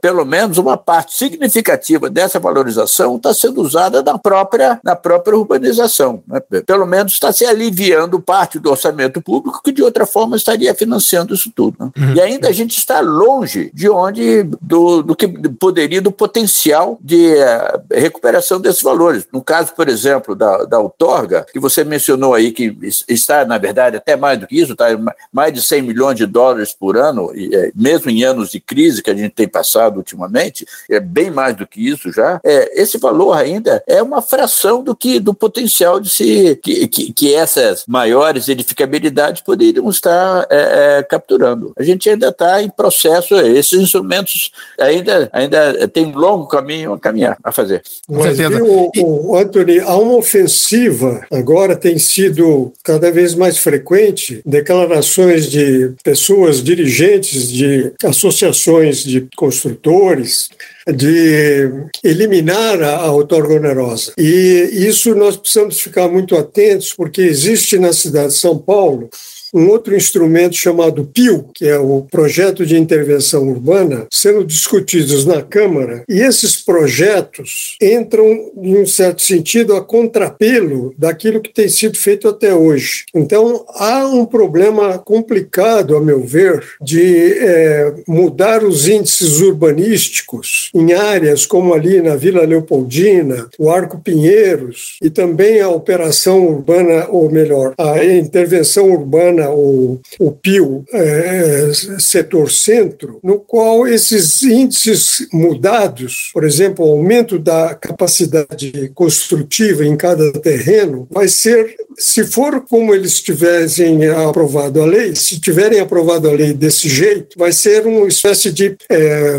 [0.00, 6.22] pelo menos uma parte significativa dessa valorização está sendo usada na própria, na própria urbanização.
[6.26, 6.40] Né?
[6.64, 11.34] Pelo menos está se aliviando parte do orçamento público que de outra forma estaria financiando
[11.34, 11.76] isso tudo.
[11.78, 11.90] Né?
[11.96, 12.14] Uhum.
[12.14, 17.34] E ainda a gente está longe de onde do, do que poderia, do potencial de
[17.34, 19.26] uh, recuperação desses valores.
[19.32, 22.76] No caso, por exemplo, da, da outorga, que você mencionou aí, que
[23.08, 24.86] está, na verdade, até mais do que isso, está
[25.32, 29.02] mais de 100 milhões de dólares por ano, e, é, mesmo em anos de crise
[29.02, 32.98] que a gente tem passado ultimamente, é bem mais do que isso já, é, esse
[32.98, 37.84] valor ainda é uma fração do que do potencial de se que, que, que essas
[37.86, 41.72] maiores edificabilidades poderiam estar é, é, capturando.
[41.78, 46.98] A gente ainda está em processo, esses instrumentos ainda, ainda tem um longo caminho a
[46.98, 47.82] caminhar, a fazer.
[48.08, 55.50] Mas, viu, o, Anthony, há uma ofensiva, agora tem sido cada vez mais frequente, declarações
[55.50, 60.48] de pessoas dirigentes de associações de construtores,
[60.86, 61.70] de
[62.02, 64.12] eliminar a outorga onerosa.
[64.18, 69.10] E isso nós precisamos ficar muito atentos, porque existe na cidade de São Paulo
[69.54, 75.42] um outro instrumento chamado PIO, que é o Projeto de Intervenção Urbana, sendo discutidos na
[75.42, 81.96] Câmara, e esses projetos entram, em um certo sentido, a contrapelo daquilo que tem sido
[81.96, 83.04] feito até hoje.
[83.14, 90.92] Então, há um problema complicado, a meu ver, de é, mudar os índices urbanísticos em
[90.92, 97.30] áreas como ali na Vila Leopoldina, o Arco Pinheiros, e também a operação urbana, ou
[97.30, 106.30] melhor, a intervenção urbana o, o PIO é, setor centro, no qual esses índices mudados,
[106.32, 112.94] por exemplo, o aumento da capacidade construtiva em cada terreno, vai ser, se for como
[112.94, 118.06] eles tivessem aprovado a lei, se tiverem aprovado a lei desse jeito, vai ser uma
[118.06, 119.38] espécie de é,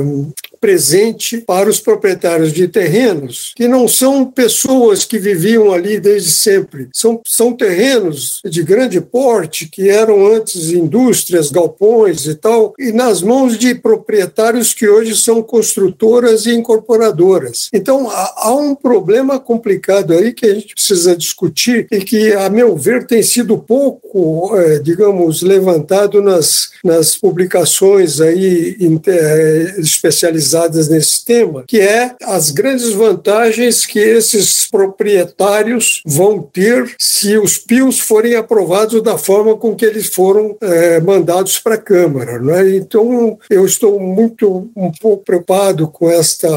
[0.61, 6.87] presente para os proprietários de terrenos, que não são pessoas que viviam ali desde sempre,
[6.93, 13.23] são, são terrenos de grande porte, que eram antes indústrias, galpões e tal, e nas
[13.23, 17.67] mãos de proprietários que hoje são construtoras e incorporadoras.
[17.73, 22.77] Então, há um problema complicado aí que a gente precisa discutir e que, a meu
[22.77, 30.50] ver, tem sido pouco, é, digamos, levantado nas, nas publicações aí é, especializadas
[30.89, 37.99] nesse tema, que é as grandes vantagens que esses proprietários vão ter se os PIOs
[37.99, 42.39] forem aprovados da forma com que eles foram é, mandados para a Câmara.
[42.39, 42.75] Né?
[42.75, 46.49] Então, eu estou muito um pouco preocupado com esta,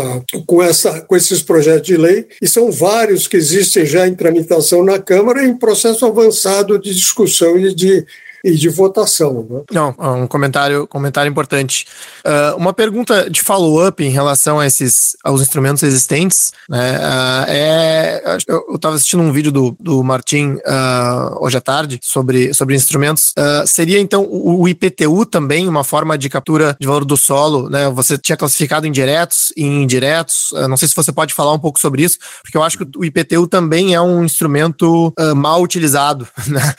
[0.47, 4.85] com essa, com esses projetos de lei e são vários que existem já em tramitação
[4.85, 8.07] na Câmara em processo avançado de discussão e de
[8.45, 9.47] e de votação.
[9.49, 9.63] Né?
[9.73, 11.87] Não, é um comentário, comentário importante.
[12.25, 16.53] Uh, uma pergunta de follow-up em relação a esses, aos instrumentos existentes.
[16.69, 21.99] Né, uh, é, eu estava assistindo um vídeo do, do Martim uh, hoje à tarde
[22.03, 23.33] sobre, sobre instrumentos.
[23.67, 27.71] seria então o, o, IPTU também uma forma de captura de valor do solo?
[27.71, 27.89] Né?
[27.91, 30.53] Você tinha classificado em diretos e indiretos.
[30.69, 33.05] não sei se você pode falar um pouco sobre isso, porque eu acho que o
[33.05, 36.75] IPTU também é um instrumento mal utilizado, né?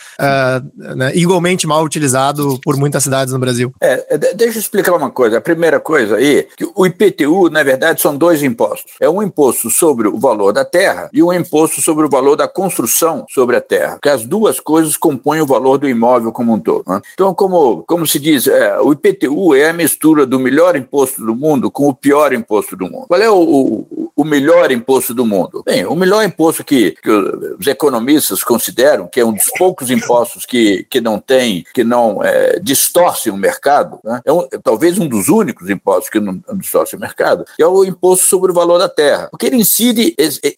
[0.95, 1.11] né?
[1.15, 3.73] igualmente extremamente mal utilizado por muitas cidades no Brasil.
[3.81, 5.37] É, é deixa eu explicar uma coisa.
[5.37, 8.93] A primeira coisa aí, que o IPTU, na verdade, são dois impostos.
[8.99, 12.47] É um imposto sobre o valor da terra e um imposto sobre o valor da
[12.47, 13.97] construção sobre a terra.
[14.01, 16.83] Que as duas coisas compõem o valor do imóvel como um todo.
[16.87, 17.01] Né?
[17.13, 21.35] Então, como, como se diz, é, o IPTU é a mistura do melhor imposto do
[21.35, 23.07] mundo com o pior imposto do mundo.
[23.07, 25.63] Qual é o, o, o melhor imposto do mundo?
[25.65, 30.45] Bem, o melhor imposto que, que os economistas consideram que é um dos poucos impostos
[30.45, 34.21] que, que não tem tem, que não é, distorcem o mercado, né?
[34.25, 37.65] é, um, é, talvez um dos únicos impostos que não, não distorcem o mercado, é
[37.65, 40.15] o imposto sobre o valor da terra, porque ele incide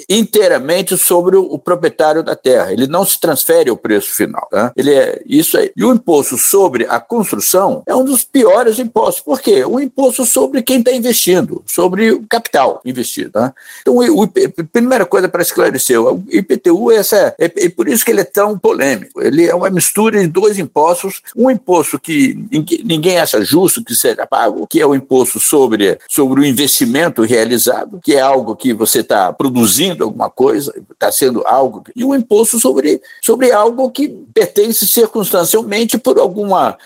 [0.09, 4.47] inteiramente sobre o, proprietário da terra, ele não se transfere ao preço final.
[4.49, 4.71] Tá?
[4.75, 5.71] Ele é isso aí.
[5.75, 9.23] E o imposto sobre a construção é um dos piores impostos.
[9.23, 9.65] Por quê?
[9.65, 13.31] O imposto sobre quem está investindo, sobre o capital investido.
[13.31, 13.53] Tá?
[13.81, 14.27] Então, o,
[14.71, 18.25] primeira coisa para esclarecer, o IPTU é, essa, é, é por isso que ele é
[18.25, 19.21] tão polêmico.
[19.21, 22.35] Ele é uma mistura de dois impostos impostos, um imposto que
[22.83, 27.99] ninguém acha justo que seja pago, que é o imposto sobre, sobre o investimento realizado,
[28.03, 32.59] que é algo que você está produzindo alguma coisa, está sendo algo, e um imposto
[32.59, 36.77] sobre, sobre algo que pertence circunstancialmente por alguma,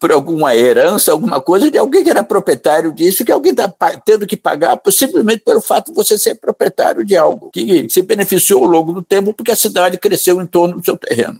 [0.00, 3.68] por alguma herança, alguma coisa de alguém que era proprietário disso, que alguém está
[4.04, 8.64] tendo que pagar simplesmente pelo fato de você ser proprietário de algo que se beneficiou
[8.64, 11.38] ao longo do tempo porque a cidade cresceu em torno do seu terreno.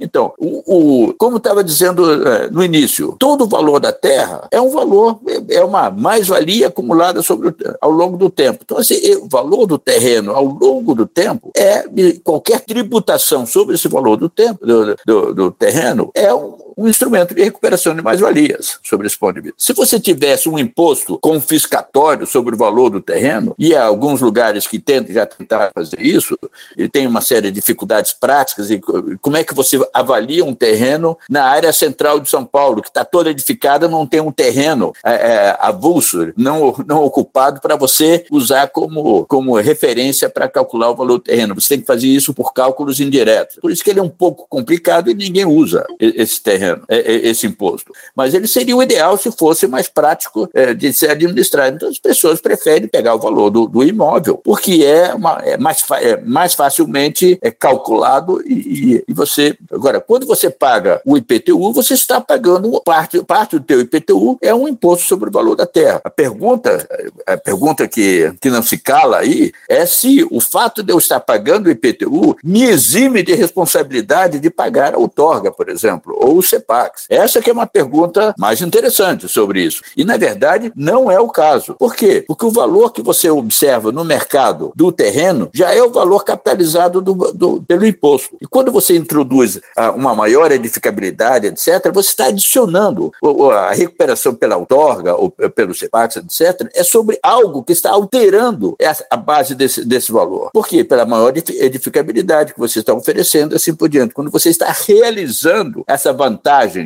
[0.00, 4.58] Então, o, o como estava dizendo é, no início, todo o valor da terra é
[4.58, 8.60] um valor, é, é uma mais-valia acumulada sobre ao longo do tempo.
[8.64, 11.84] Então, assim, o valor do terreno ao longo do tempo é
[12.24, 17.34] qualquer tributação sobre esse valor do tempo do, do, do terreno é um, um instrumento
[17.34, 19.56] de recuperação de mais-valias sobre esse ponto de vista.
[19.58, 24.66] Se você tivesse um imposto confiscatório sobre o valor do terreno, e há alguns lugares
[24.66, 26.38] que tentam, já tentaram fazer isso,
[26.76, 28.80] e tem uma série de dificuldades práticas, e
[29.20, 33.04] como é que você avalia um terreno na área central de São Paulo, que está
[33.04, 38.68] toda edificada, não tem um terreno é, é, avulso, não, não ocupado, para você usar
[38.68, 41.54] como, como referência para calcular o valor do terreno.
[41.54, 43.56] Você tem que fazer isso por cálculos indiretos.
[43.60, 47.28] Por isso que ele é um pouco complicado e ninguém usa esse terreno, é, é,
[47.28, 47.92] esse imposto.
[48.14, 51.76] Mas ele seria o ideal se fosse mais prático é, de ser administrado.
[51.76, 55.84] Então as pessoas preferem pegar o valor do, do imóvel, porque é, uma, é, mais,
[56.00, 59.56] é mais facilmente calculado e, e, você.
[59.72, 64.54] Agora, quando você paga o IPTU, você está pagando parte, parte do teu IPTU é
[64.54, 66.00] um imposto sobre o valor da terra.
[66.04, 66.88] A pergunta,
[67.26, 71.20] a pergunta que, que não se cala aí é se o fato de eu estar
[71.20, 77.06] pagando o IPTU me exime de responsabilidade de pagar a outorga, por exemplo, ou CEPAX.
[77.08, 79.82] Essa que é uma pergunta mais interessante sobre isso.
[79.96, 81.74] E, na verdade, não é o caso.
[81.78, 82.24] Por quê?
[82.26, 87.00] Porque o valor que você observa no mercado do terreno já é o valor capitalizado
[87.00, 88.36] do, do, pelo imposto.
[88.40, 93.12] E quando você introduz ah, uma maior edificabilidade, etc., você está adicionando
[93.52, 98.76] a recuperação pela outorga ou pelo CEPAX, etc., é sobre algo que está alterando
[99.10, 100.50] a base desse, desse valor.
[100.52, 100.82] Por quê?
[100.84, 104.14] Pela maior edificabilidade que você está oferecendo, assim por diante.
[104.14, 106.39] Quando você está realizando essa vantagem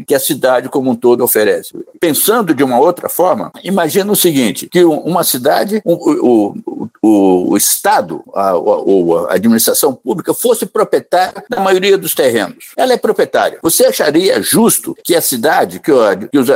[0.07, 1.73] que a cidade como um todo oferece.
[2.01, 7.57] Pensando de uma outra forma, imagina o seguinte, que uma cidade, o, o, o, o
[7.57, 12.73] Estado, a, a, a administração pública, fosse proprietária da maioria dos terrenos.
[12.77, 13.59] Ela é proprietária.
[13.63, 15.93] Você acharia justo que a cidade, que,
[16.31, 16.53] que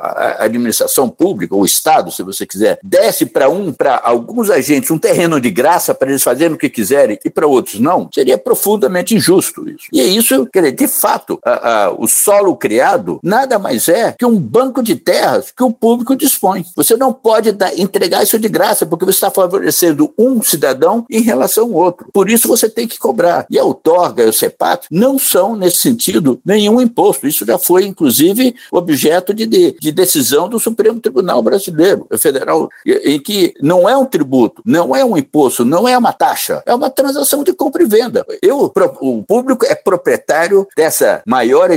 [0.00, 4.98] a administração pública, o Estado, se você quiser, desse para um, para alguns agentes um
[4.98, 8.08] terreno de graça para eles fazerem o que quiserem e para outros não?
[8.12, 9.86] Seria profundamente injusto isso.
[9.92, 14.12] E é isso, quer dizer, de fato, a, a, o solo criado nada mais é
[14.12, 16.64] que um banco de terras que o público dispõe.
[16.74, 21.20] Você não pode dar, entregar isso de graça, porque você está favorecendo um cidadão em
[21.20, 22.08] relação ao outro.
[22.12, 23.46] Por isso você tem que cobrar.
[23.48, 27.26] E a outorga e o CEPAC não são, nesse sentido, nenhum imposto.
[27.26, 33.20] Isso já foi, inclusive, objeto de, de, de decisão do Supremo Tribunal Brasileiro, Federal, em
[33.20, 36.90] que não é um tributo, não é um imposto, não é uma taxa, é uma
[36.90, 38.26] transação de compra e venda.
[38.42, 41.70] Eu, o público é proprietário dessa maior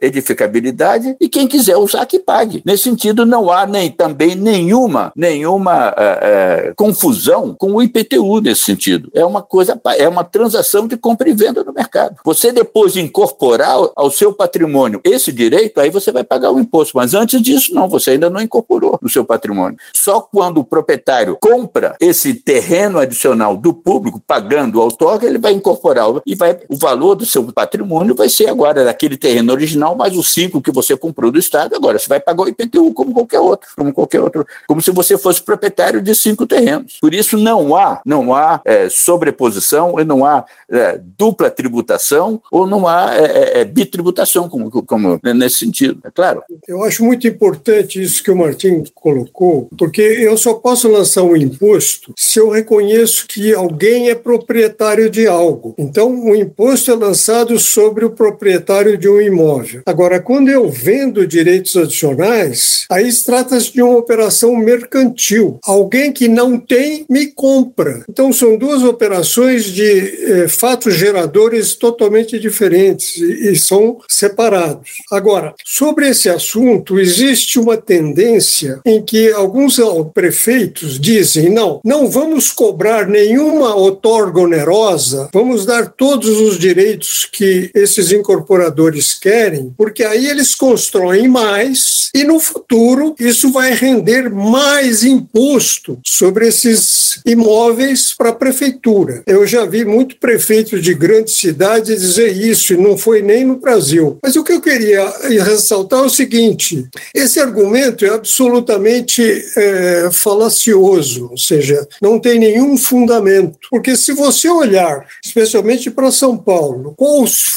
[0.00, 2.62] edificabilidade e quem quiser usar que pague.
[2.64, 8.62] Nesse sentido, não há nem também nenhuma nenhuma uh, uh, confusão com o IPTU nesse
[8.62, 9.10] sentido.
[9.14, 12.16] É uma coisa, é uma transação de compra e venda no mercado.
[12.24, 16.96] Você depois de incorporar ao seu patrimônio esse direito, aí você vai pagar o imposto.
[16.96, 19.78] Mas antes disso, não, você ainda não incorporou no seu patrimônio.
[19.94, 25.52] Só quando o proprietário compra esse terreno adicional do público, pagando o outorga, ele vai
[25.52, 30.16] incorporar e vai, o valor do seu patrimônio vai ser agora daquele terreno original mais
[30.16, 31.74] os cinco que você comprou do Estado.
[31.74, 35.16] Agora você vai pagar o IPTU como qualquer outro, como qualquer outro, como se você
[35.16, 36.98] fosse proprietário de cinco terrenos.
[37.00, 42.66] Por isso não há, não há é, sobreposição e não há é, dupla tributação ou
[42.66, 46.42] não há é, é, é bitributação, como, como, nesse sentido, é claro.
[46.66, 51.36] Eu acho muito importante isso que o Martim colocou, porque eu só posso lançar um
[51.36, 55.74] imposto se eu reconheço que alguém é proprietário de algo.
[55.78, 59.77] Então, o imposto é lançado sobre o proprietário de um imóvel.
[59.86, 65.58] Agora, quando eu vendo direitos adicionais, aí trata-se de uma operação mercantil.
[65.64, 68.04] Alguém que não tem me compra.
[68.08, 74.90] Então, são duas operações de eh, fatos geradores totalmente diferentes e, e são separados.
[75.10, 79.78] Agora, sobre esse assunto, existe uma tendência em que alguns
[80.12, 87.70] prefeitos dizem: não, não vamos cobrar nenhuma outorga onerosa, vamos dar todos os direitos que
[87.74, 95.04] esses incorporadores querem, porque aí eles constroem mais e no futuro isso vai render mais
[95.04, 99.22] imposto sobre esses imóveis para a prefeitura.
[99.26, 103.56] Eu já vi muito prefeito de grandes cidades dizer isso, e não foi nem no
[103.56, 104.18] Brasil.
[104.22, 105.08] Mas o que eu queria
[105.42, 109.22] ressaltar é o seguinte: esse argumento é absolutamente
[109.56, 113.58] é, falacioso, ou seja, não tem nenhum fundamento.
[113.70, 116.94] Porque se você olhar, especialmente para São Paulo,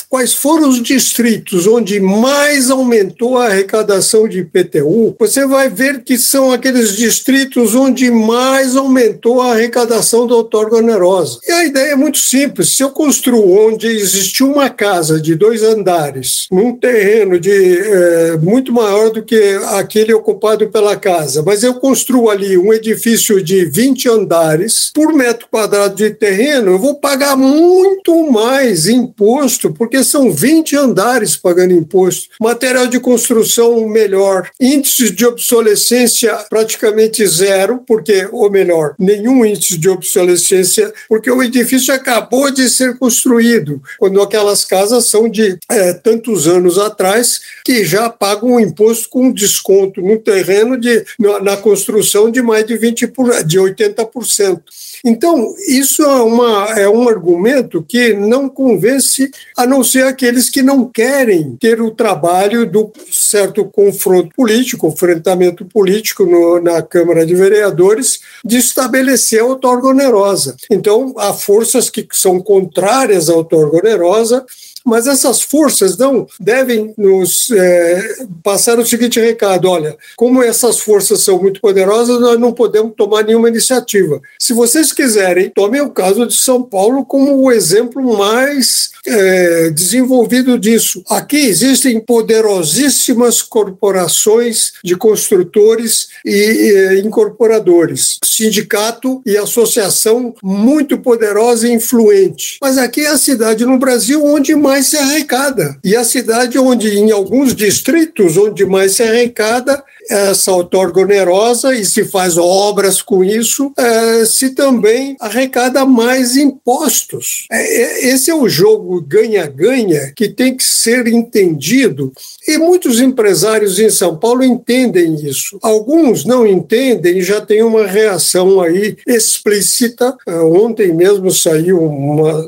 [0.10, 6.17] quais, foram os distritos onde mais aumentou a arrecadação de IPTU, você vai ver que
[6.17, 11.39] são aqueles distritos onde mais aumentou a arrecadação da outorga onerosa.
[11.47, 12.69] E a ideia é muito simples.
[12.69, 18.71] Se eu construo onde existe uma casa de dois andares, num terreno de é, muito
[18.73, 24.09] maior do que aquele ocupado pela casa, mas eu construo ali um edifício de 20
[24.09, 30.75] andares, por metro quadrado de terreno, eu vou pagar muito mais imposto, porque são 20
[30.75, 32.29] andares pagando imposto.
[32.39, 39.89] Material de construção melhor, índice de obsolescência praticamente zero, porque, ou melhor, nenhum índice de
[39.89, 46.47] obsolescência, porque o edifício acabou de ser construído, quando aquelas casas são de é, tantos
[46.47, 52.29] anos atrás que já pagam um imposto com desconto no terreno de, na, na construção
[52.29, 54.61] de mais de 20 por, de 80%.
[55.03, 60.61] Então, isso é, uma, é um argumento que não convence, a não ser aqueles que
[60.61, 67.36] não querem ter o trabalho do certo confronto político, enfrentamento político no, na Câmara de
[67.36, 70.55] Vereadores, de estabelecer a outorga onerosa.
[70.69, 74.45] Então, há forças que são contrárias à outorga onerosa,
[74.86, 81.21] mas essas forças não devem nos é, passar o seguinte recado: olha, como essas forças
[81.21, 84.21] são muito poderosas, nós não podemos tomar nenhuma iniciativa.
[84.39, 90.57] Se vocês quiserem, tomem o caso de São Paulo como o exemplo mais é, desenvolvido
[90.57, 91.03] disso.
[91.09, 102.57] Aqui existem poderosíssimas corporações de construtores e, incorporadores, sindicato e associação muito poderosa e influente.
[102.61, 105.78] Mas aqui é a cidade no Brasil onde mais mais se arrecada.
[105.84, 111.86] E a cidade onde, em alguns distritos, onde mais se arrecada essa outorga onerosa e
[111.86, 117.45] se faz obras com isso, é, se também arrecada mais impostos.
[117.52, 122.12] É, é, esse é o jogo ganha-ganha que tem que ser entendido
[122.47, 125.58] e muitos empresários em São Paulo entendem isso.
[125.62, 130.16] Alguns não entendem e já tem uma reação aí explícita.
[130.28, 132.47] Ontem mesmo saiu uma,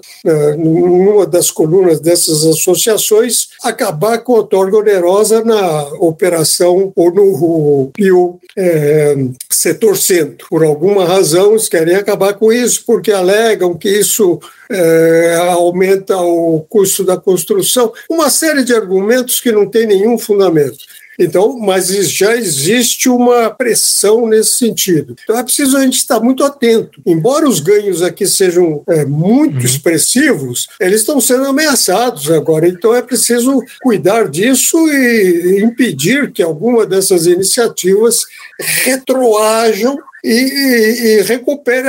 [0.57, 7.91] numa das colunas dessas associações acabar com a outorga onerosa na operação ou no o,
[7.97, 9.15] e o é,
[9.49, 10.47] setor centro.
[10.49, 14.39] Por alguma razão, eles querem acabar com isso, porque alegam que isso
[14.69, 17.91] é, aumenta o custo da construção.
[18.09, 20.77] Uma série de argumentos que não tem nenhum fundamento.
[21.19, 25.15] Então, mas já existe uma pressão nesse sentido.
[25.23, 27.01] Então é preciso a gente estar muito atento.
[27.05, 29.65] Embora os ganhos aqui sejam é, muito uhum.
[29.65, 32.67] expressivos, eles estão sendo ameaçados agora.
[32.67, 38.25] Então é preciso cuidar disso e impedir que alguma dessas iniciativas
[38.59, 41.21] retroajam e, e,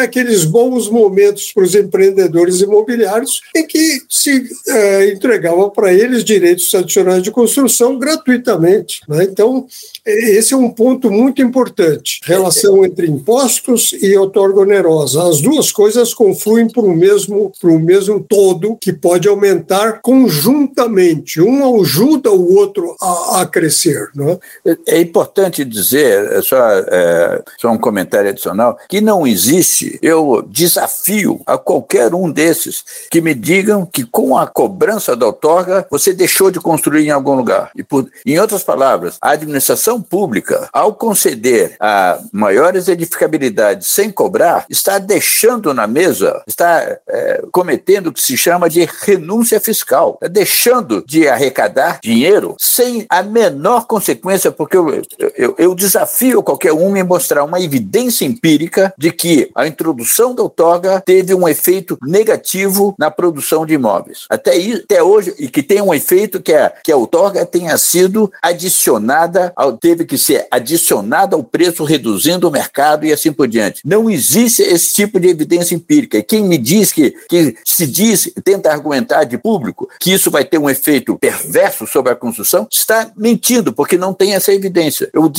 [0.02, 6.74] aqueles bons momentos para os empreendedores imobiliários em que se é, entregava para eles direitos
[6.74, 9.02] adicionais de construção gratuitamente.
[9.08, 9.24] Né?
[9.24, 9.66] Então,
[10.06, 12.20] esse é um ponto muito importante.
[12.24, 15.26] Relação entre impostos e outorga onerosa.
[15.26, 21.40] As duas coisas confluem para o mesmo, mesmo todo que pode aumentar conjuntamente.
[21.40, 24.10] Um ajuda o outro a, a crescer.
[24.14, 24.38] Né?
[24.86, 31.40] É importante dizer, é só, é, só um comentário adicional, que não existe, eu desafio
[31.46, 36.50] a qualquer um desses que me digam que com a cobrança da outorga você deixou
[36.50, 37.70] de construir em algum lugar.
[37.74, 44.66] E por, em outras palavras, a administração pública, ao conceder a maiores edificabilidades sem cobrar,
[44.68, 50.28] está deixando na mesa, está é, cometendo o que se chama de renúncia fiscal, está
[50.28, 55.02] deixando de arrecadar dinheiro sem a menor consequência, porque eu,
[55.36, 60.34] eu, eu desafio qualquer um me mostrar uma evidência evidência empírica de que a introdução
[60.34, 64.26] da outorga teve um efeito negativo na produção de imóveis.
[64.28, 68.32] Até, até hoje, e que tem um efeito que, é, que a outorga tenha sido
[68.42, 73.82] adicionada, ao, teve que ser adicionada ao preço, reduzindo o mercado e assim por diante.
[73.84, 76.16] Não existe esse tipo de evidência empírica.
[76.16, 80.42] E quem me diz que, que se diz, tenta argumentar de público, que isso vai
[80.42, 85.10] ter um efeito perverso sobre a construção, está mentindo, porque não tem essa evidência.
[85.12, 85.30] Eu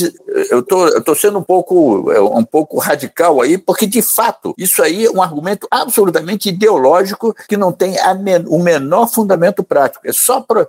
[0.60, 5.10] estou sendo um pouco, é, um pouco radical aí, porque de fato isso aí é
[5.10, 10.06] um argumento absolutamente ideológico que não tem men o menor fundamento prático.
[10.06, 10.66] É só para uh,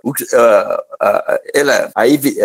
[1.02, 2.36] uh, ela, a, evi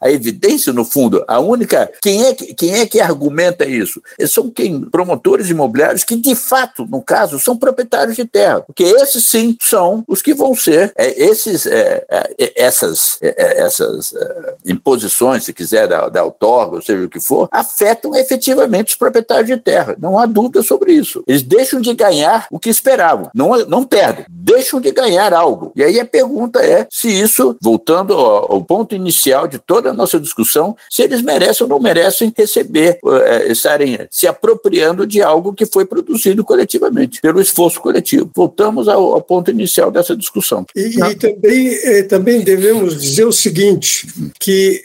[0.00, 4.02] a, evidência no fundo, a única quem é que, quem é que argumenta isso?
[4.26, 9.26] São quem promotores imobiliários que de fato, no caso, são proprietários de terra, porque esses
[9.26, 14.54] sim são os que vão ser é, esses é, é, essas é, é, essas é,
[14.66, 19.56] imposições, se quiser da, da outorga, ou seja o que for, afetam efetivamente proprietários de
[19.56, 19.96] terra.
[19.98, 21.22] Não há dúvida sobre isso.
[21.26, 23.30] Eles deixam de ganhar o que esperavam.
[23.34, 25.72] Não, não perdem, deixam de ganhar algo.
[25.74, 29.92] E aí a pergunta é se isso, voltando ao, ao ponto inicial de toda a
[29.92, 35.52] nossa discussão, se eles merecem ou não merecem receber, é, estarem se apropriando de algo
[35.52, 38.30] que foi produzido coletivamente, pelo esforço coletivo.
[38.34, 40.64] Voltamos ao, ao ponto inicial dessa discussão.
[40.74, 44.06] E, e também, é, também devemos dizer o seguinte,
[44.38, 44.82] que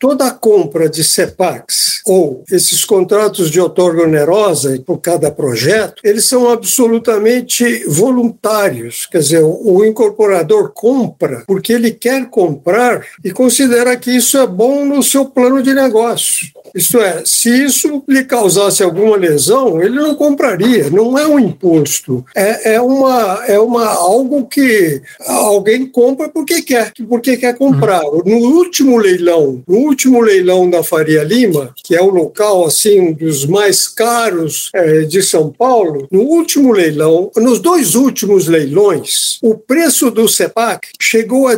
[0.00, 6.24] toda a compra de CEPACs ou esses contratos de outorga onerosa por cada projeto, eles
[6.24, 9.06] são absolutamente voluntários.
[9.06, 12.43] Quer dizer, o incorporador compra porque ele quer comprar
[13.24, 16.48] e considera que isso é bom no seu plano de negócio.
[16.74, 20.90] Isto é, se isso lhe causasse alguma lesão, ele não compraria.
[20.90, 22.24] Não é um imposto.
[22.34, 28.02] É, é, uma, é uma, algo que alguém compra porque quer, porque quer comprar.
[28.24, 33.46] No último leilão, no último leilão da Faria Lima, que é o local assim dos
[33.46, 40.10] mais caros é, de São Paulo, no último leilão, nos dois últimos leilões, o preço
[40.10, 41.54] do CEPAC chegou a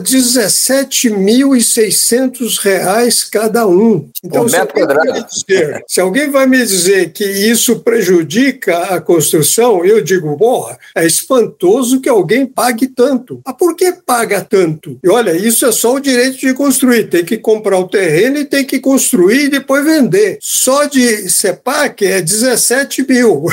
[0.85, 4.09] 17.600 reais cada um.
[4.23, 4.87] Então, se alguém,
[5.31, 11.07] dizer, se alguém vai me dizer que isso prejudica a construção, eu digo, porra, é
[11.07, 13.41] espantoso que alguém pague tanto.
[13.45, 14.99] Mas por que paga tanto?
[15.03, 17.09] E olha, isso é só o direito de construir.
[17.09, 20.39] Tem que comprar o terreno e tem que construir e depois vender.
[20.41, 23.45] Só de CEPAC é 17 mil.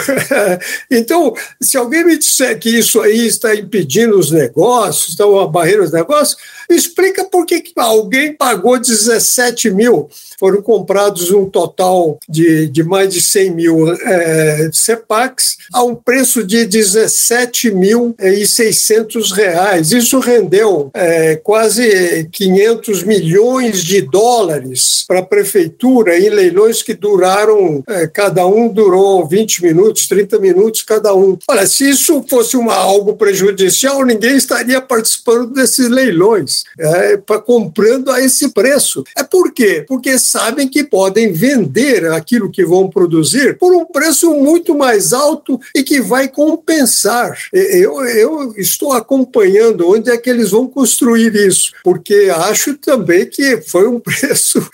[0.90, 5.82] então, se alguém me disser que isso aí está impedindo os negócios, está uma barreira
[5.82, 6.38] aos negócios,
[6.70, 10.08] me explica por que alguém pagou 17 mil
[10.40, 16.44] foram comprados um total de, de mais de 100 mil é, CEPACs a um preço
[16.44, 19.92] de 17.600 reais.
[19.92, 27.82] Isso rendeu é, quase 500 milhões de dólares para a prefeitura em leilões que duraram,
[27.88, 31.38] é, cada um durou 20 minutos, 30 minutos cada um.
[31.50, 38.12] Olha, se isso fosse uma, algo prejudicial, ninguém estaria participando desses leilões, é, pra, comprando
[38.12, 39.04] a esse preço.
[39.16, 39.86] É por quê?
[39.88, 45.60] Porque sabem que podem vender aquilo que vão produzir por um preço muito mais alto
[45.76, 47.38] e que vai compensar.
[47.52, 53.62] Eu, eu estou acompanhando onde é que eles vão construir isso, porque acho também que
[53.62, 54.66] foi um preço.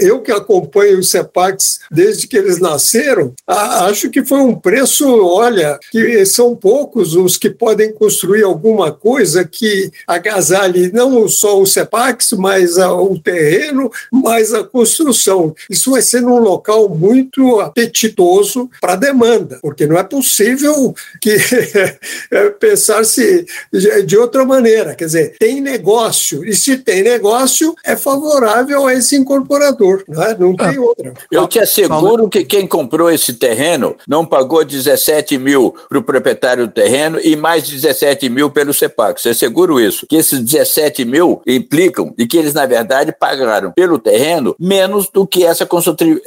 [0.00, 5.78] Eu que acompanho os CEPACs desde que eles nasceram, acho que foi um preço, olha,
[5.90, 12.32] que são poucos os que podem construir alguma coisa que agasalhe não só o CEPACs,
[12.32, 15.54] mas o terreno, mas a construção.
[15.68, 21.36] Isso vai ser num local muito apetitoso para a demanda, porque não é possível que
[22.58, 23.46] pensar-se
[24.04, 24.94] de outra maneira.
[24.94, 30.36] Quer dizer, tem negócio, e se tem negócio, é favorável a esse incorporador, não, é?
[30.38, 31.14] não tem ah, outra.
[31.30, 36.66] Eu te asseguro que quem comprou esse terreno não pagou 17 mil para o proprietário
[36.66, 39.20] do terreno e mais 17 mil pelo CEPAC.
[39.20, 40.06] Você seguro isso?
[40.06, 45.26] Que esses 17 mil implicam de que eles, na verdade, pagaram pelo terreno menos do
[45.26, 45.66] que essa,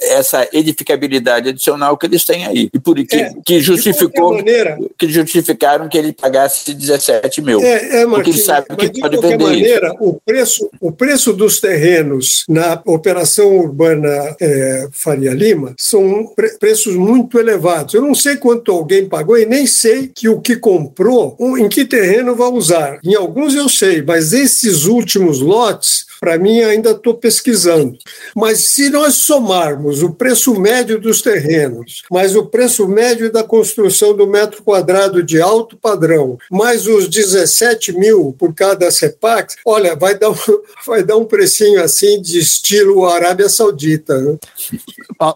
[0.01, 2.69] essa edificabilidade adicional que eles têm aí.
[2.73, 7.61] E por que, é, que justificou maneira, que justificaram que ele pagasse 17 mil.
[7.61, 9.97] É, é Martim, porque ele sabe que pode de qualquer maneira, isso.
[9.99, 16.95] O preço, o preço dos terrenos na operação urbana é, Faria Lima são pre preços
[16.95, 17.93] muito elevados.
[17.93, 21.85] Eu não sei quanto alguém pagou e nem sei que o que comprou, em que
[21.85, 22.99] terreno vai usar.
[23.03, 24.98] Em alguns eu sei, mas esses últimos
[25.39, 27.97] lotes para mim, ainda estou pesquisando.
[28.35, 34.15] Mas se nós somarmos o preço médio dos terrenos, mais o preço médio da construção
[34.15, 40.17] do metro quadrado de alto padrão, mais os 17 mil por cada CEPAC, olha, vai
[40.17, 40.35] dar um,
[40.85, 44.19] vai dar um precinho assim de estilo Arábia Saudita.
[44.19, 44.37] Né?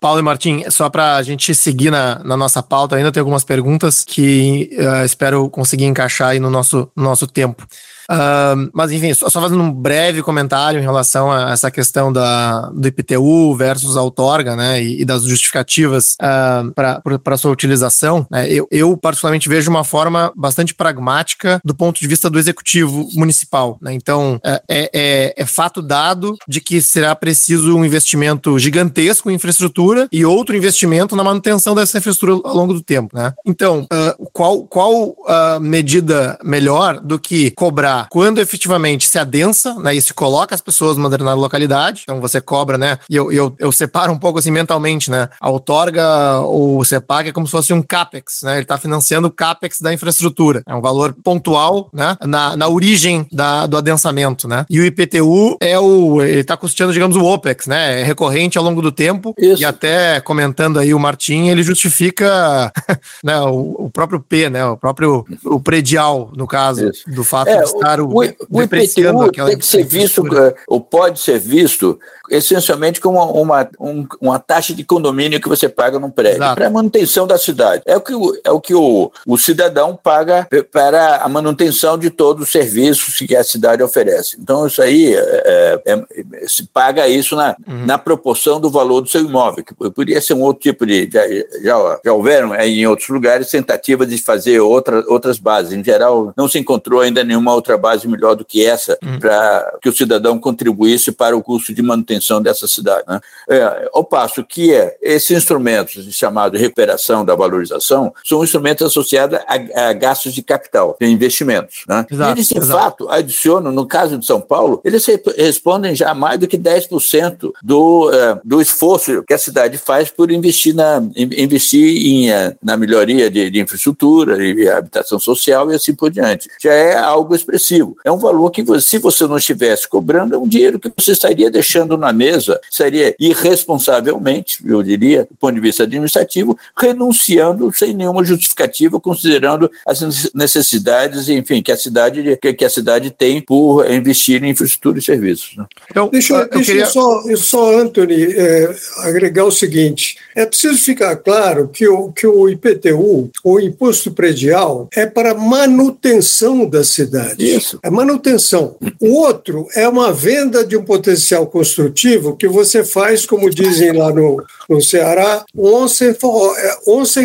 [0.01, 3.43] Paulo e Martim, só para a gente seguir na, na, nossa pauta, ainda tem algumas
[3.43, 7.65] perguntas que uh, espero conseguir encaixar aí no nosso, no nosso tempo.
[8.09, 12.87] Uh, mas enfim, só, fazendo um breve comentário em relação a essa questão da, do
[12.87, 18.67] IPTU versus a outorga, né, e, e das justificativas uh, para sua utilização, né, eu,
[18.71, 23.77] eu, particularmente vejo uma forma bastante pragmática do ponto de vista do executivo municipal.
[23.81, 29.29] Né, então, é, é, é, é fato dado de que será preciso um investimento gigantesco
[29.29, 33.15] em infraestrutura e outro investimento na manutenção dessa infraestrutura ao longo do tempo.
[33.15, 33.33] Né?
[33.45, 35.15] Então, uh, qual, qual
[35.61, 40.97] medida melhor do que cobrar quando efetivamente se adensa, né, e se coloca as pessoas
[40.97, 44.51] numa determinada localidade, então você cobra, né, e eu, eu, eu separo um pouco assim
[44.51, 48.63] mentalmente, né, a outorga ou o CEPAC é como se fosse um CAPEX, né, ele
[48.63, 53.65] está financiando o CAPEX da infraestrutura, é um valor pontual, né, na, na origem da,
[53.65, 58.01] do adensamento, né, e o IPTU é o, ele está custeando, digamos, o OPEX, né,
[58.01, 59.61] é recorrente ao longo do tempo, Isso.
[59.61, 62.71] e até comentando aí o Martim, ele justifica,
[63.23, 67.03] né, o, o próprio P, né, o próprio, o predial, no caso, Isso.
[67.09, 67.63] do fato é, de
[68.03, 68.19] o,
[68.49, 70.23] o IPTU tem que ser visto,
[70.67, 75.99] ou pode ser visto, essencialmente como uma, uma, uma taxa de condomínio que você paga
[75.99, 77.83] num prédio, para a manutenção da cidade.
[77.85, 82.09] É o que, o, é o, que o, o cidadão paga para a manutenção de
[82.09, 84.37] todos os serviços que a cidade oferece.
[84.39, 87.85] Então, isso aí, é, é, é se paga isso na, uhum.
[87.85, 91.09] na proporção do valor do seu imóvel, que poderia ser um outro tipo de.
[91.11, 91.27] Já,
[91.61, 95.73] já, já houveram em outros lugares tentativas de fazer outra, outras bases.
[95.73, 99.19] Em geral, não se encontrou ainda nenhuma outra base melhor do que essa uhum.
[99.19, 103.03] para que o cidadão contribuísse para o custo de manutenção dessa cidade.
[103.07, 103.19] Né?
[103.49, 109.39] É, ao passo que é, esses instrumentos chamados de recuperação da valorização são instrumentos associados
[109.47, 111.83] a, a gastos de capital, de investimentos.
[111.87, 112.05] Né?
[112.09, 112.79] Exato, eles, de exato.
[112.79, 115.05] fato, adicionam, no caso de São Paulo, eles
[115.37, 120.09] respondem já a mais do que 10% do, uh, do esforço que a cidade faz
[120.09, 125.75] por investir na, investir em, uh, na melhoria de, de infraestrutura e habitação social e
[125.75, 126.49] assim por diante.
[126.61, 127.62] Já é algo expressivo.
[128.03, 131.49] É um valor que, se você não estivesse cobrando, é um dinheiro que você estaria
[131.49, 138.23] deixando na mesa, seria irresponsavelmente, eu diria, do ponto de vista administrativo, renunciando sem nenhuma
[138.23, 144.49] justificativa, considerando as necessidades, enfim, que a cidade, que a cidade tem por investir em
[144.49, 145.55] infraestrutura e serviços.
[145.57, 145.65] Né?
[145.89, 146.85] Então, deixa, eu, deixa queria...
[146.85, 152.49] só, só, Anthony, é, agregar o seguinte: é preciso ficar claro que o, que o
[152.49, 157.52] IPTU, o Imposto Predial, é para manutenção da cidade.
[157.55, 157.79] Isso.
[157.83, 158.75] É manutenção.
[158.99, 164.11] O outro é uma venda de um potencial construtivo que você faz, como dizem lá
[164.11, 167.23] no, no Ceará, once for, é, once.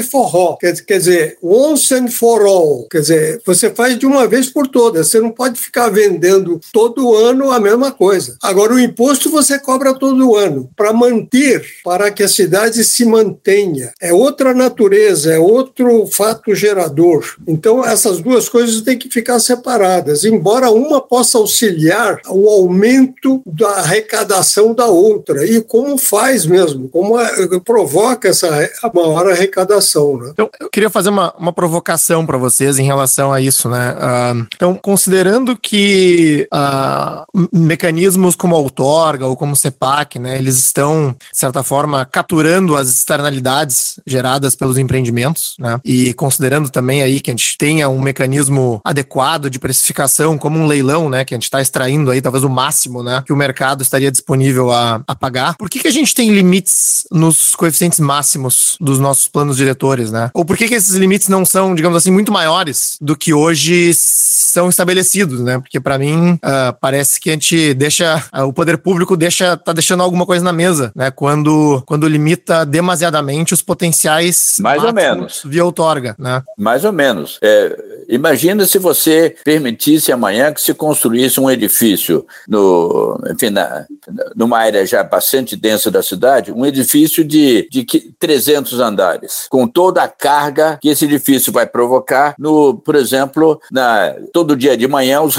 [0.60, 2.86] Quer, quer dizer, once and for all.
[2.90, 5.08] Quer dizer, você faz de uma vez por todas.
[5.08, 8.36] Você não pode ficar vendendo todo ano a mesma coisa.
[8.42, 13.92] Agora, o imposto você cobra todo ano para manter, para que a cidade se mantenha.
[14.00, 17.36] É outra natureza, é outro fato gerador.
[17.46, 23.68] Então, essas duas coisas têm que ficar separadas, embora uma possa auxiliar o aumento da
[23.70, 25.46] arrecadação da outra.
[25.46, 28.48] E como faz mesmo, como é, provoca essa
[28.94, 30.16] maior arrecadação.
[30.18, 30.30] Né?
[30.32, 33.68] Então, eu queria fazer uma, uma provocação para vocês em relação a isso.
[33.68, 33.92] Né?
[33.92, 40.58] Uh, então, considerando que uh, mecanismos como a outorga ou como o CEPAC, né, eles
[40.58, 47.20] estão, de certa forma, capturando as externalidades geradas pelos empreendimentos, né, e considerando também aí
[47.20, 51.36] que a gente tenha um mecanismo adequado de precificação, como um leilão, né, que a
[51.36, 55.14] gente está extraindo aí talvez o máximo, né, que o mercado estaria disponível a, a
[55.14, 55.56] pagar.
[55.56, 60.30] Por que, que a gente tem limites nos coeficientes máximos dos nossos planos diretores, né?
[60.32, 63.92] Ou por que, que esses limites não são, digamos assim, muito maiores do que hoje
[63.94, 65.58] são estabelecidos, né?
[65.58, 69.72] Porque para mim uh, parece que a gente deixa uh, o poder público deixa tá
[69.72, 71.10] deixando alguma coisa na mesa, né?
[71.10, 76.42] Quando quando limita demasiadamente os potenciais mais ou menos via outorga, né?
[76.56, 77.38] Mais ou menos.
[77.42, 77.76] É,
[78.08, 83.86] imagina se você permitisse amanhã que se construísse um edifício no, enfim, na,
[84.34, 87.84] numa área já bastante densa da cidade, um edifício de, de
[88.18, 94.14] 300 andares, com toda a carga que esse edifício vai provocar no, por exemplo, na
[94.32, 95.36] todo dia de manhã os,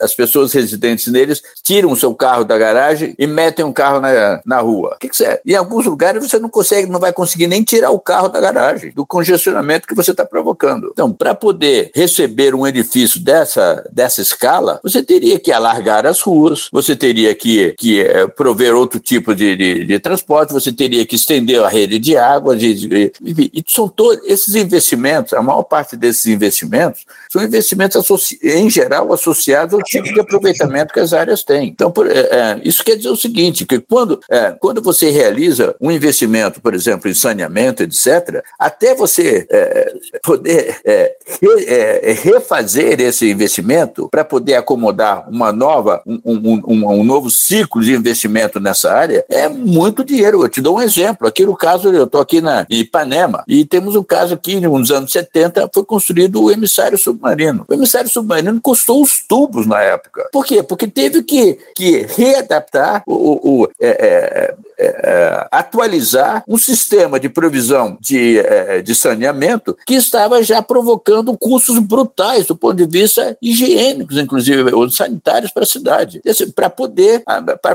[0.00, 4.40] as pessoas residentes neles tiram o seu carro da garagem e metem um carro na,
[4.44, 4.94] na rua.
[4.94, 7.90] O que, que você, em alguns lugares você não consegue, não vai conseguir nem tirar
[7.90, 10.90] o carro da garagem, do congestionamento que você está provocando.
[10.92, 16.68] Então, para poder receber um edifício dessa, dessa escala, você teria que alargar as ruas,
[16.72, 21.14] você teria que, que é, prover outro tipo de, de, de, transporte, você teria que
[21.14, 25.96] estender a rede de água, de, de, e são todos esses investimentos, a maior parte
[25.96, 28.04] desses investimentos são investimentos
[28.42, 31.68] em geral associados ao tipo de aproveitamento que as áreas têm.
[31.68, 35.74] Então, por, é, é, isso quer dizer o seguinte, que quando, é, quando você realiza
[35.80, 43.30] um investimento, por exemplo, em saneamento, etc., até você é, poder é, re, refazer esse
[43.30, 48.92] investimento para poder acomodar uma nova, um, um, um, um, novo ciclo de investimento nessa
[48.92, 50.42] área, é muito dinheiro.
[50.42, 51.26] Eu te dou um exemplo.
[51.26, 54.90] Aqui no caso, eu estou aqui na em Ipanema, e temos um caso aqui, nos
[54.90, 57.64] anos 70, foi construído o emissário submarino.
[57.68, 60.28] O emissário submarino custou os tubos na época.
[60.32, 60.62] Por quê?
[60.62, 67.28] Porque teve que, que readaptar, o, o é, é, é, é, atualizar um sistema de
[67.28, 73.36] provisão de, é, de saneamento que estava já provocando custos brutais do ponto de vista
[73.40, 76.20] higiênicos, inclusive, ou sanitários para a cidade,
[76.54, 77.22] para poder,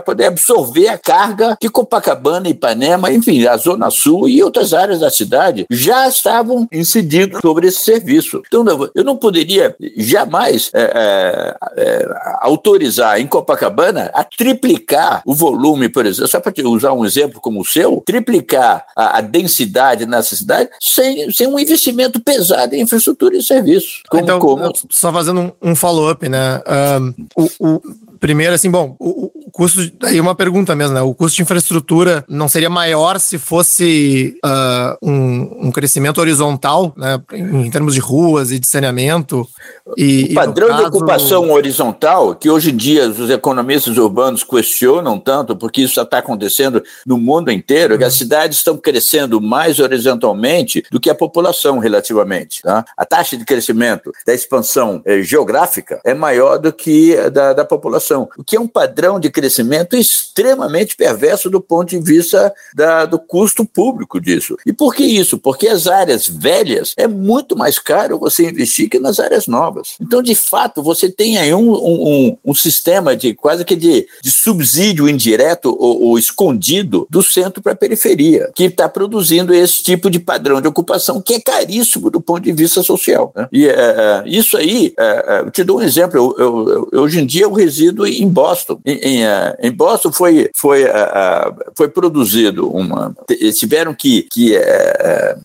[0.06, 4.74] poder absorver a carga que Copacabana e Ipanema Ipanema, enfim, a Zona Sul e outras
[4.74, 8.42] áreas da cidade já estavam incidindo sobre esse serviço.
[8.48, 8.66] Então,
[8.96, 12.08] eu não poderia jamais é, é, é,
[12.42, 17.62] autorizar em Copacabana a triplicar o volume, por exemplo, só para usar um exemplo como
[17.62, 23.36] o seu, triplicar a, a densidade nessa cidade sem, sem um investimento pesado em infraestrutura
[23.36, 24.04] e serviços.
[24.10, 24.72] Como, então, como...
[24.90, 26.62] só fazendo um, um follow-up, né?
[26.68, 27.82] Um, o, o,
[28.20, 31.02] primeiro, assim, bom, o, o custo, aí uma pergunta mesmo, né?
[31.02, 37.20] O custo de infraestrutura não seria maior se fosse uh, um, um, crescimento horizontal, né?
[37.34, 39.48] Em, termos de ruas e de saneamento?
[39.96, 40.80] E, o padrão caso...
[40.80, 46.18] de ocupação horizontal, que hoje em dia os economistas urbanos questionam tanto, porque isso está
[46.18, 47.98] acontecendo no mundo inteiro, uhum.
[47.98, 48.20] que as uhum.
[48.20, 52.62] cidades estão crescendo mais horizontalmente do que a população relativamente.
[52.62, 52.84] Tá?
[52.98, 57.66] A taxa de crescimento da expansão eh, geográfica é maior do que a da, da
[57.66, 63.06] população, o que é um padrão de crescimento extremamente perverso do ponto de vista da,
[63.06, 64.56] do custo público disso.
[64.66, 65.38] E por que isso?
[65.38, 69.96] Porque as áreas velhas é muito mais caro você investir que nas áreas novas.
[70.00, 74.32] Então, de fato, você tem aí um, um, um sistema de quase que de, de
[74.32, 80.10] subsídio indireto ou, ou escondido do centro para a periferia, que está produzindo esse tipo
[80.10, 83.32] de padrão de ocupação que é caríssimo do ponto de vista social.
[83.36, 83.48] Né?
[83.52, 86.18] E é, é isso aí, é, é, eu te dou um exemplo.
[86.18, 90.12] Eu, eu, eu, hoje em dia eu resido em Boston, em, em é, em Boston
[90.12, 93.16] foi, foi, uh, foi produzido uma.
[93.56, 94.56] Tiveram que, que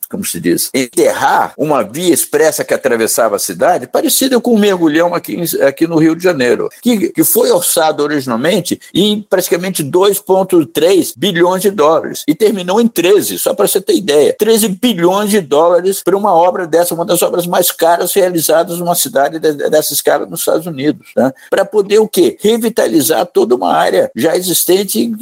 [0.08, 5.14] como se diz, enterrar uma via expressa que atravessava a cidade, parecida com um mergulhão
[5.14, 11.62] aqui, aqui no Rio de Janeiro, que, que foi orçado originalmente em praticamente 2,3 bilhões
[11.62, 14.34] de dólares e terminou em 13, só para você ter ideia.
[14.38, 18.94] 13 bilhões de dólares para uma obra dessa, uma das obras mais caras realizadas numa
[18.94, 21.08] cidade dessa escala nos Estados Unidos.
[21.16, 21.32] Né?
[21.50, 22.36] Para poder o quê?
[22.42, 25.12] Revitalizar toda uma área já existente.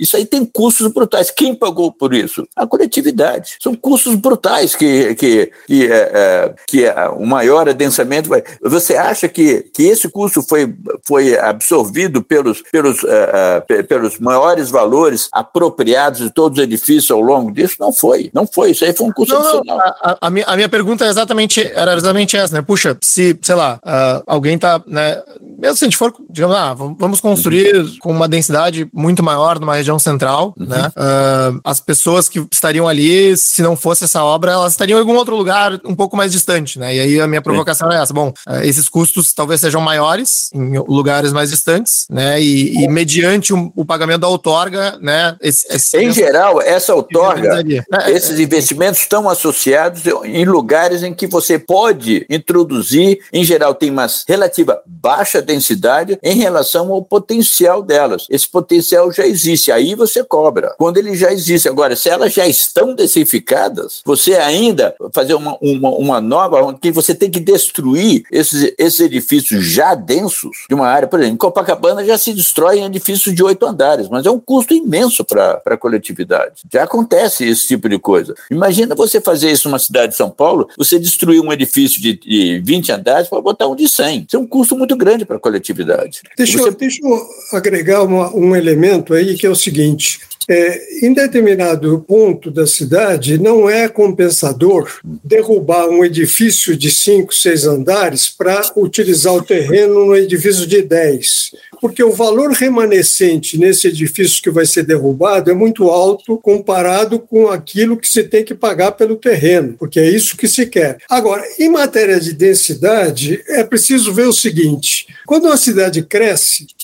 [0.00, 1.30] Isso aí tem custos brutais.
[1.30, 2.48] Quem pagou por isso?
[2.56, 3.56] A coletividade.
[3.60, 8.42] São custos brutais que, que, que, é, é, que é, o maior adensamento vai.
[8.62, 10.74] Você acha que, que esse custo foi,
[11.06, 17.20] foi absorvido pelos, pelos, é, é pelos maiores valores apropriados de todos os edifícios ao
[17.20, 17.76] longo disso?
[17.78, 18.30] Não foi.
[18.32, 18.70] Não foi.
[18.70, 19.78] Isso aí foi um custo não, adicional.
[19.78, 22.62] A, a, minha, a minha pergunta é exatamente, era exatamente essa, né?
[22.62, 25.22] Puxa, se, sei lá, uh, alguém tá, né?
[25.58, 29.76] Mesmo se a gente for, digamos, ah, vamos construir com uma densidade muito maior numa
[29.76, 30.66] região central, uhum.
[30.66, 30.88] né?
[30.96, 35.16] Uh, as pessoas que estariam ali, se não fosse essa obra, elas estariam em algum
[35.16, 36.94] outro lugar um pouco mais distante, né?
[36.94, 38.12] E aí a minha provocação é essa.
[38.12, 42.40] Bom, uh, esses custos talvez sejam maiores em lugares mais distantes, né?
[42.40, 45.36] E, e mediante um, o pagamento da outorga, né?
[45.40, 51.26] Esse, esse em geral, essa outorga, é, esses investimentos estão associados em lugares em que
[51.26, 58.26] você pode introduzir, em geral, tem uma relativa baixa densidade em relação ao potencial delas.
[58.30, 60.74] Esse potencial já existe, aí você cobra.
[60.78, 61.68] Quando ele já existe.
[61.68, 67.14] Agora, se elas já estão densificadas, você ainda fazer uma, uma, uma nova, que você
[67.14, 71.08] tem que destruir esses, esses edifícios já densos de uma área.
[71.08, 74.74] Por exemplo, em Copacabana já se destroem edifícios de oito andares, mas é um custo
[74.74, 76.62] imenso para a coletividade.
[76.72, 78.34] Já acontece esse tipo de coisa.
[78.50, 82.60] Imagina você fazer isso numa cidade de São Paulo, você destruir um edifício de, de
[82.60, 84.26] 20 andares para botar um de 100.
[84.26, 86.22] Isso é um custo muito grande para a coletividade.
[86.36, 86.68] Deixa, você...
[86.68, 92.04] eu, deixa eu agregar uma, um elemento aí que é o seguinte: é, em determinado
[92.06, 94.90] ponto da cidade, não é compensador
[95.22, 101.50] derrubar um edifício de cinco, seis andares para utilizar o terreno no edifício de dez,
[101.80, 107.48] porque o valor remanescente nesse edifício que vai ser derrubado é muito alto comparado com
[107.48, 110.98] aquilo que se tem que pagar pelo terreno, porque é isso que se quer.
[111.08, 116.23] Agora, em matéria de densidade, é preciso ver o seguinte: quando uma cidade cresce,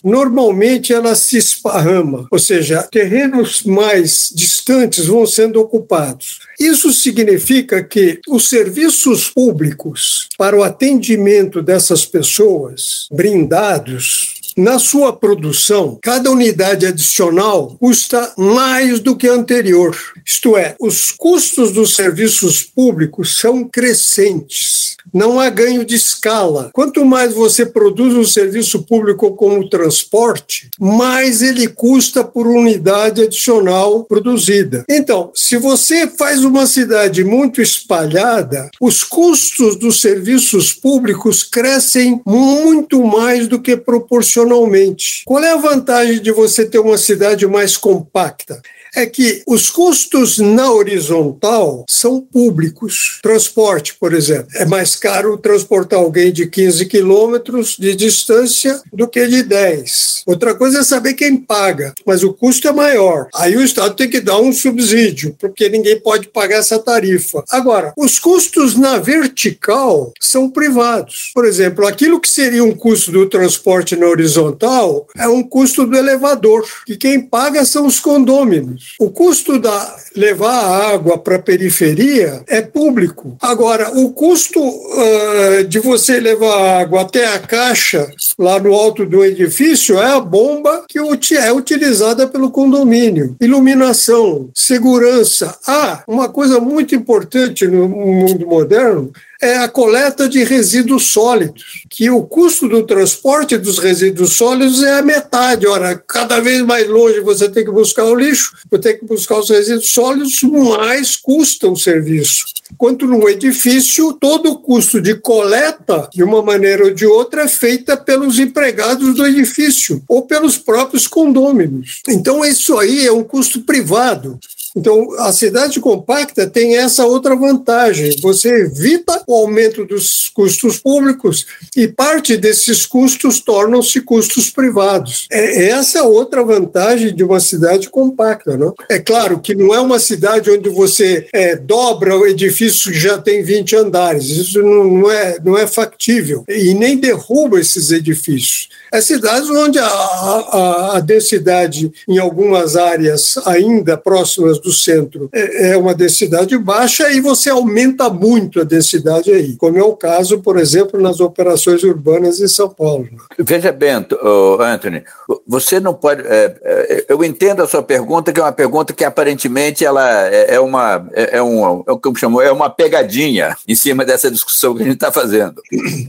[0.05, 6.41] normalmente ela se esparrama, ou seja, terrenos mais distantes vão sendo ocupados.
[6.59, 15.99] Isso significa que os serviços públicos para o atendimento dessas pessoas brindados na sua produção,
[16.03, 19.97] cada unidade adicional custa mais do que a anterior.
[20.27, 24.80] Isto é, os custos dos serviços públicos são crescentes.
[25.13, 26.71] Não há ganho de escala.
[26.73, 34.05] Quanto mais você produz um serviço público como transporte, mais ele custa por unidade adicional
[34.05, 34.85] produzida.
[34.89, 43.05] Então, se você faz uma cidade muito espalhada, os custos dos serviços públicos crescem muito
[43.05, 45.23] mais do que proporcionalmente.
[45.25, 48.61] Qual é a vantagem de você ter uma cidade mais compacta?
[48.95, 53.19] É que os custos na horizontal são públicos.
[53.23, 59.27] Transporte, por exemplo, é mais caro transportar alguém de 15 quilômetros de distância do que
[59.27, 60.25] de 10.
[60.27, 63.29] Outra coisa é saber quem paga, mas o custo é maior.
[63.35, 67.45] Aí o Estado tem que dar um subsídio, porque ninguém pode pagar essa tarifa.
[67.51, 71.31] Agora, os custos na vertical são privados.
[71.35, 75.97] Por exemplo, aquilo que seria um custo do transporte na horizontal é um custo do
[75.97, 78.80] elevador, que quem paga são os condôminos.
[78.99, 83.37] O custo da levar a água para a periferia é público.
[83.41, 89.05] Agora, o custo uh, de você levar a água até a caixa lá no alto
[89.07, 90.99] do edifício é a bomba que
[91.37, 93.37] é utilizada pelo condomínio.
[93.41, 95.57] Iluminação, segurança.
[95.67, 102.11] Ah, uma coisa muito importante no mundo moderno é a coleta de resíduos sólidos, que
[102.11, 105.67] o custo do transporte dos resíduos sólidos é a metade.
[105.67, 109.39] Ora, cada vez mais longe você tem que buscar o lixo, você tem que buscar
[109.39, 112.45] os resíduos sólidos, mais custa o serviço.
[112.79, 117.49] Quanto no edifício, todo o custo de coleta, de uma maneira ou de outra, é
[117.49, 122.01] feita pelos empregados do edifício ou pelos próprios condôminos.
[122.09, 124.39] Então, isso aí é um custo privado.
[124.77, 131.47] Então, a cidade compacta tem essa outra vantagem: você evita o aumento dos custos públicos
[131.77, 135.27] e parte desses custos tornam-se custos privados.
[135.31, 138.57] É essa outra vantagem de uma cidade compacta.
[138.57, 138.75] Não?
[138.89, 143.19] É claro que não é uma cidade onde você é, dobra o edifício que já
[143.19, 148.69] tem 20 andares, isso não, é, não é factível, e nem derruba esses edifícios.
[148.93, 155.71] É cidades onde a, a, a densidade, em algumas áreas ainda próximas do centro é,
[155.71, 160.41] é uma densidade baixa e você aumenta muito a densidade aí, como é o caso,
[160.41, 163.09] por exemplo, nas operações urbanas em São Paulo.
[163.39, 165.05] Veja bem, Anthony,
[165.47, 166.23] você não pode.
[166.23, 170.55] É, é, eu entendo a sua pergunta, que é uma pergunta que aparentemente ela é,
[170.55, 174.75] é uma é, é um, é, como chamou, é uma pegadinha em cima dessa discussão
[174.75, 175.61] que a gente está fazendo.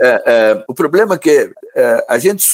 [0.02, 1.52] É, o problema é que
[2.08, 2.46] a gente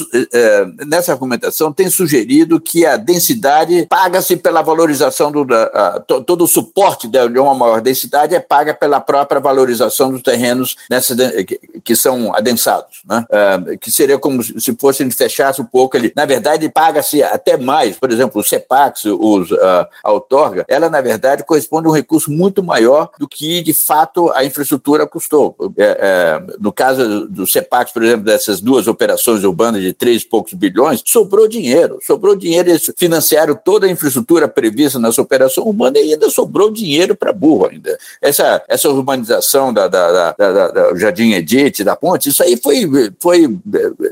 [0.86, 7.08] nessa argumentação tem sugerido que a densidade paga-se pela valorização do da, todo o suporte
[7.08, 12.34] de uma maior densidade é paga pela própria valorização dos terrenos nessa, que, que são
[12.36, 13.26] adensados, né?
[13.30, 16.12] Uh, que seria como se fosse a gente fechasse um pouco ali.
[16.16, 21.02] Na verdade, paga-se até mais, por exemplo, o CEPAX, os, uh, a outorga, ela na
[21.02, 25.56] verdade corresponde a um recurso muito maior do que de fato a infraestrutura custou.
[25.78, 30.54] É, no caso do CEPAX, por exemplo, dessas duas operações urbanas de três e poucos
[30.54, 35.98] bilhões, sobrou dinheiro, sobrou dinheiro, eles financiaram toda a infraestrutura prevista nessa operação urbana quando
[35.98, 37.98] ainda sobrou dinheiro para burro ainda.
[38.22, 42.90] Essa, essa urbanização da, da, da, da, da Jardim Edith, da ponte, isso aí foi,
[43.20, 43.58] foi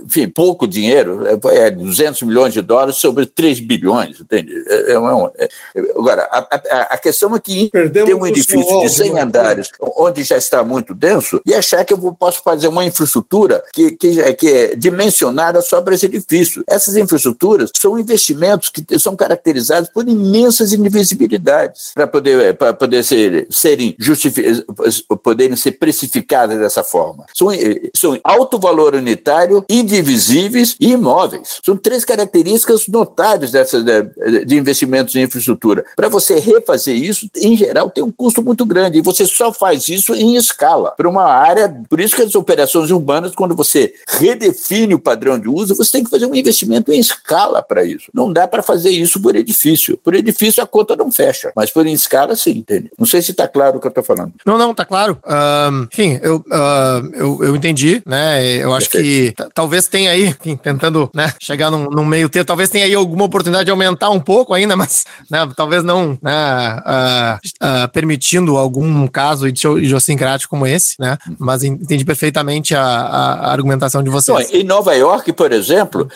[0.04, 4.54] enfim, pouco dinheiro, foi é, 200 milhões de dólares sobre 3 bilhões, entende?
[4.68, 8.90] É, é, é, agora, a, a, a, questão é que Perdemos tem um edifício de
[8.90, 9.22] 100 né?
[9.22, 13.92] andares, onde já está muito denso, e achar que eu posso fazer uma infraestrutura que,
[13.92, 16.64] que, que é dimensionada só para esse edifício.
[16.68, 23.48] Essas infraestruturas são investimentos que são caracterizados por imensas invisibilidades para poder, para poder ser,
[23.50, 23.96] serem
[25.24, 27.26] poderem ser precificadas dessa forma.
[27.34, 27.48] São,
[27.96, 31.60] são alto valor unitário, indivisíveis e imóveis.
[31.64, 35.86] São três características notáveis dessa, de, de investimentos em infraestrutura.
[35.96, 39.88] Para você refazer isso, em geral, tem um custo muito grande e você só faz
[39.90, 40.92] isso em escala.
[40.92, 45.48] Para uma área, por isso que as operações urbanas, quando você redefine o padrão de
[45.48, 48.10] uso, você tem que fazer um investimento em escala para isso.
[48.14, 49.98] Não dá para fazer isso por edifício.
[49.98, 52.92] Por edifício, a conta não fecha mas por escala, sim, entende?
[52.98, 54.34] Não sei se está claro o que eu estou falando.
[54.46, 55.18] Não, não, tá claro.
[55.26, 58.44] Um, enfim, eu, uh, eu, eu entendi, né?
[58.58, 62.70] Eu acho que talvez tenha aí, enfim, tentando né, chegar num, num meio termo, talvez
[62.70, 67.86] tenha aí alguma oportunidade de aumentar um pouco ainda, mas né, talvez não né, uh,
[67.86, 71.18] uh, permitindo algum caso idiosincrático como esse, né?
[71.40, 74.48] Mas entendi perfeitamente a, a argumentação de vocês.
[74.48, 75.65] Então, em Nova York, por exemplo,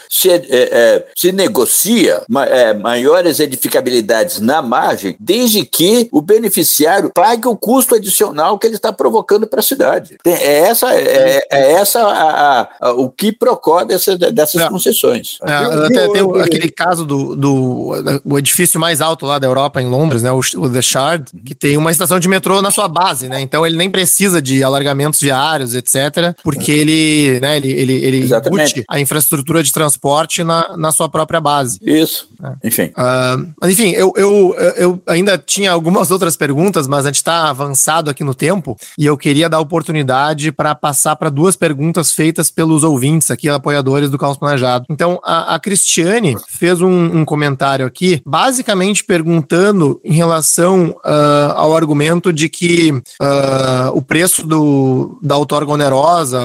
[0.10, 7.48] se, é, é, se negocia é, maiores edificabilidades na margem desde que o beneficiário pague
[7.48, 10.18] o custo adicional que ele está provocando para a cidade.
[10.26, 14.70] É essa, é, é essa a, a, a, o que procura dessa, dessas é.
[14.70, 15.38] concessões.
[15.46, 19.90] É, até tem aquele caso do, do, do, edifício mais alto lá da Europa, em
[19.90, 23.28] Londres, né, o, o The Shard, que tem uma estação de metrô na sua base,
[23.28, 23.42] né?
[23.42, 28.84] Então ele nem precisa de alargamentos viários, etc., porque ele, né, ele, ele, ele embute
[28.88, 31.80] a infra infraestrutura de transporte na, na sua própria base.
[31.82, 32.28] Isso.
[32.44, 32.68] É.
[32.68, 32.92] Enfim.
[32.98, 38.10] Uh, enfim, eu, eu, eu ainda tinha algumas outras perguntas, mas a gente está avançado
[38.10, 42.84] aqui no tempo e eu queria dar oportunidade para passar para duas perguntas feitas pelos
[42.84, 44.86] ouvintes aqui, apoiadores do Caos Planejado.
[44.90, 51.76] Então, a, a Cristiane fez um, um, comentário aqui, basicamente perguntando em relação uh, ao
[51.76, 56.40] argumento de que uh, o preço do, da outorga onerosa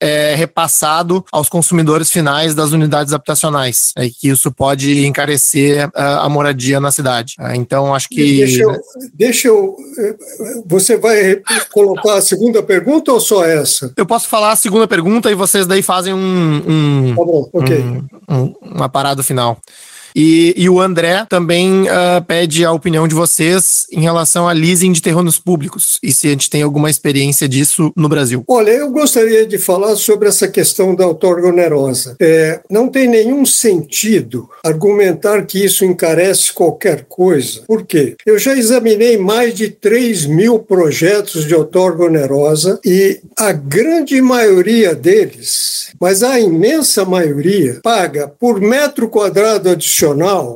[0.00, 6.80] é repassado aos consumidores finais das unidades habitacionais, é, que isso pode encarecer a moradia
[6.80, 7.36] na cidade.
[7.54, 8.38] então, acho que.
[8.38, 8.80] Deixa eu,
[9.14, 9.76] deixa eu.
[10.66, 11.40] Você vai
[11.70, 13.92] colocar a segunda pergunta ou só essa?
[13.96, 16.62] Eu posso falar a segunda pergunta e vocês daí fazem um.
[16.66, 17.78] um tá bom, ok.
[17.78, 19.58] Um, um, uma parada final.
[20.14, 24.92] E, e o André também uh, pede a opinião de vocês em relação a leasing
[24.92, 28.44] de terrenos públicos e se a gente tem alguma experiência disso no Brasil.
[28.48, 32.16] Olha, eu gostaria de falar sobre essa questão da outorga onerosa.
[32.20, 37.62] É, não tem nenhum sentido argumentar que isso encarece qualquer coisa.
[37.66, 38.16] Por quê?
[38.26, 44.94] Eu já examinei mais de 3 mil projetos de outorga onerosa e a grande maioria
[44.94, 50.01] deles, mas a imensa maioria, paga por metro quadrado adicional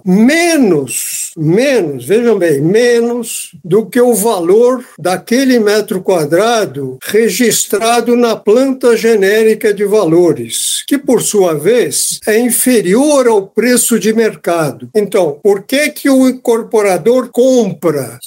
[0.04, 8.96] menos, menos, vejam bem, menos do que o valor daquele metro quadrado registrado na planta
[8.96, 14.88] genérica de valores, que por sua vez é inferior ao preço de mercado.
[14.94, 18.18] Então, por que que o incorporador compra?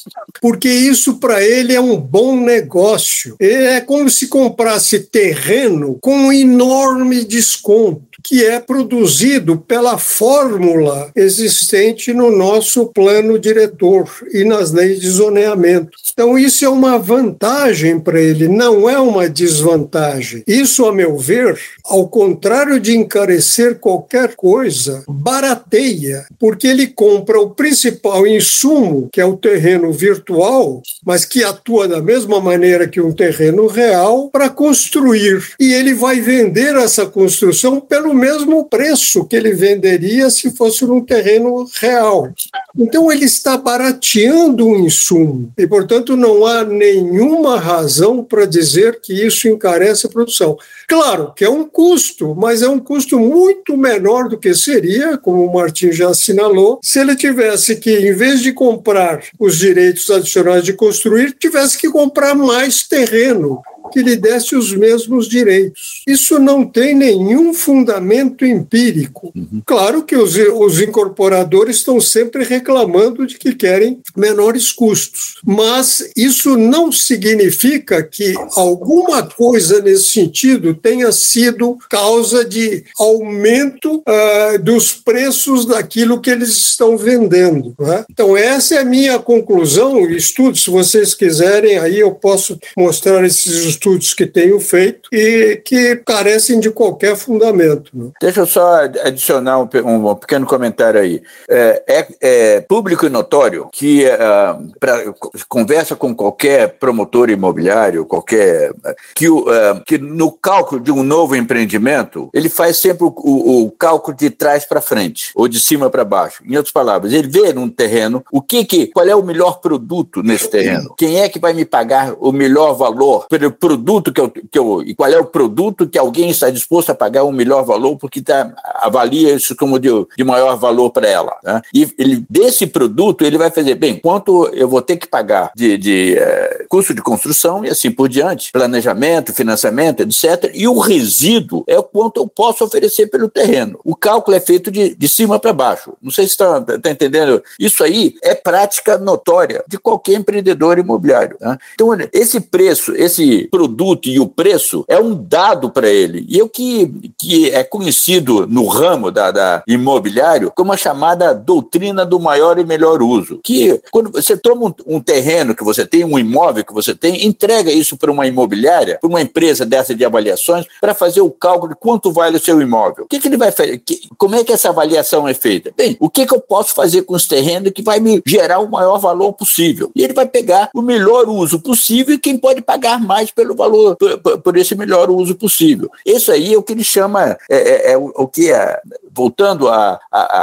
[0.42, 3.36] Porque isso para ele é um bom negócio.
[3.40, 12.14] É como se comprasse terreno com um enorme desconto que é produzido pela fórmula existente
[12.14, 15.92] no nosso plano diretor e nas leis de zoneamento.
[16.14, 20.44] Então, isso é uma vantagem para ele, não é uma desvantagem.
[20.46, 27.52] Isso, a meu ver, ao contrário de encarecer qualquer coisa, barateia, porque ele compra o
[27.52, 33.14] principal insumo, que é o terreno virtual, mas que atua da mesma maneira que um
[33.14, 35.42] terreno real, para construir.
[35.60, 41.02] E ele vai vender essa construção pelo mesmo preço que ele venderia se fosse num
[41.02, 42.30] terreno real.
[42.78, 49.14] Então, ele está barateando o insumo e, portanto, não há nenhuma razão para dizer que
[49.14, 50.58] isso encarece a produção.
[50.88, 55.46] Claro que é um custo, mas é um custo muito menor do que seria, como
[55.46, 60.64] o Martin já assinalou, se ele tivesse que, em vez de comprar os direitos adicionais
[60.64, 66.04] de construir, tivesse que comprar mais terreno que lhe desse os mesmos direitos.
[66.08, 69.32] Isso não tem nenhum fundamento empírico.
[69.36, 69.62] Uhum.
[69.66, 76.58] Claro que os, os incorporadores estão sempre reclamando de que querem menores custos, mas isso
[76.58, 85.66] não significa que alguma coisa nesse sentido tenha sido causa de aumento uh, dos preços
[85.66, 87.74] daquilo que eles estão vendendo.
[87.80, 88.06] Né?
[88.10, 90.10] Então, essa é a minha conclusão.
[90.10, 95.98] Estudo, se vocês quiserem, aí eu posso mostrar esses estudos que tenho feito e que
[95.98, 97.92] carecem de qualquer fundamento.
[97.94, 98.12] Né?
[98.22, 101.22] Deixa eu só adicionar um, um, pequeno comentário aí.
[101.50, 105.04] É, é, é público e notório que uh, pra,
[105.48, 108.72] conversa com qualquer promotor imobiliário, qualquer
[109.16, 109.48] que, uh,
[109.86, 114.30] que no cálculo de um novo empreendimento ele faz sempre o, o, o cálculo de
[114.30, 116.44] trás para frente ou de cima para baixo.
[116.46, 120.24] Em outras palavras, ele vê num terreno o que que qual é o melhor produto
[120.24, 124.30] nesse terreno, quem é que vai me pagar o melhor valor pelo produto que eu,
[124.30, 127.64] que eu e qual é o produto que alguém está disposto a pagar o melhor
[127.64, 131.36] valor porque tá, avalia isso como de, de maior valor para ela.
[131.44, 131.62] Né?
[131.74, 135.78] E ele, desse produto ele vai fazer, bem, quanto eu vou ter que pagar de,
[135.78, 140.52] de é, custo de construção e assim por diante, planejamento, financiamento, etc.
[140.54, 143.80] E o resíduo é o quanto eu posso oferecer pelo terreno.
[143.84, 145.94] O cálculo é feito de, de cima para baixo.
[146.02, 147.44] Não sei se está tá entendendo.
[147.60, 151.38] Isso aí é prática notória de qualquer empreendedor imobiliário.
[151.40, 151.58] Né?
[151.74, 156.26] Então, esse preço, esse produto e o preço é um dado para ele.
[156.28, 162.06] E o que, que é conhecido no ramo da, da imobiliário como a chamada doutrina
[162.06, 163.40] do maior e melhor uso.
[163.44, 167.26] Que quando você toma um, um terreno que você tem, um imóvel que você tem,
[167.26, 171.74] entrega isso para uma imobiliária, para uma empresa dessa de avaliações, para fazer o cálculo
[171.74, 173.06] de quanto vale o seu imóvel.
[173.06, 173.78] O que, que ele vai fazer?
[173.80, 175.72] Que, como é que essa avaliação é feita?
[175.76, 178.70] Bem, o que, que eu posso fazer com esse terreno que vai me gerar o
[178.70, 179.92] maior valor possível?
[179.96, 183.96] E ele vai pegar o melhor uso possível e quem pode pagar mais pelo valor,
[183.96, 185.90] por, por esse melhor uso possível.
[186.06, 188.78] Isso aí é o que ele chama, é, é, é o, que é,
[189.16, 189.98] voltando à,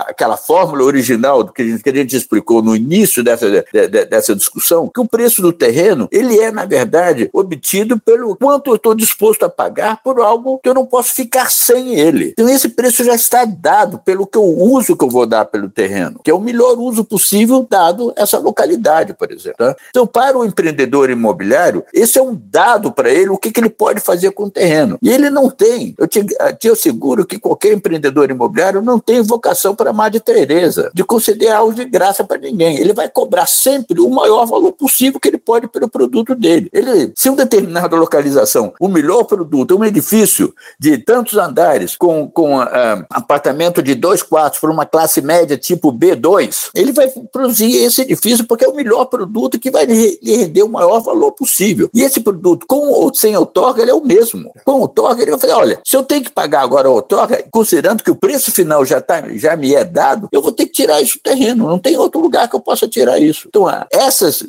[0.09, 3.89] aquela fórmula original do que a, gente, que a gente explicou no início dessa, de,
[3.89, 8.71] de, dessa discussão, que o preço do terreno, ele é, na verdade, obtido pelo quanto
[8.71, 12.31] eu estou disposto a pagar por algo que eu não posso ficar sem ele.
[12.31, 15.69] Então, esse preço já está dado pelo que eu uso que eu vou dar pelo
[15.69, 19.59] terreno, que é o melhor uso possível dado essa localidade, por exemplo.
[19.59, 19.77] Tá?
[19.91, 23.71] Então, para o empreendedor imobiliário, esse é um dado para ele, o que, que ele
[23.71, 24.99] pode fazer com o terreno.
[25.03, 25.95] E ele não tem.
[25.99, 26.25] Eu te,
[26.59, 31.75] te asseguro que qualquer empreendedor imobiliário não tem vocação para Madre Teresa, de conceder algo
[31.75, 32.79] de graça para ninguém.
[32.79, 36.69] Ele vai cobrar sempre o maior valor possível que ele pode pelo produto dele.
[36.73, 42.29] Ele, se uma determinada localização, o melhor produto é um edifício de tantos andares com,
[42.29, 42.67] com uh,
[43.11, 48.47] apartamento de dois quartos para uma classe média tipo B2, ele vai produzir esse edifício
[48.47, 51.91] porque é o melhor produto que vai lhe render o maior valor possível.
[51.95, 54.53] E esse produto, com ou sem outorga, ele é o mesmo.
[54.63, 58.03] Com outorga, ele vai falar, olha, se eu tenho que pagar agora a outorga, considerando
[58.03, 61.01] que o preço final já, tá, já me é dado, eu vou ter que tirar
[61.01, 61.67] isso do terreno.
[61.67, 63.49] Não tem outro lugar que eu possa tirar isso.
[63.49, 64.45] Então, essas,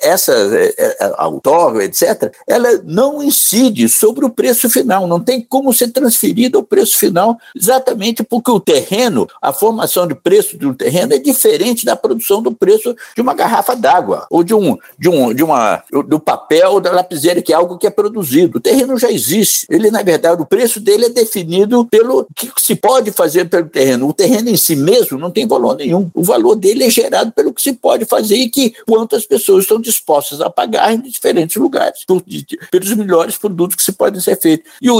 [0.00, 5.08] essas é, é, outorga, etc., ela não incide sobre o preço final.
[5.08, 10.14] Não tem como ser transferido ao preço final, exatamente porque o terreno, a formação de
[10.14, 14.54] preço um terreno é diferente da produção do preço de uma garrafa d'água ou de
[14.54, 18.58] um, de um, de uma, do papel da lapiseira, que é algo que é produzido.
[18.58, 19.66] O terreno já existe.
[19.70, 24.06] Ele, na verdade, o preço dele é definido pelo que se pode fazer pelo terreno.
[24.06, 26.10] O terreno em si mesmo não tem valor nenhum.
[26.12, 29.80] O valor dele é gerado pelo que se pode fazer e que quantas pessoas estão
[29.80, 32.22] dispostas a pagar em diferentes lugares, por,
[32.70, 34.70] pelos melhores produtos que se podem ser feitos.
[34.82, 34.98] E o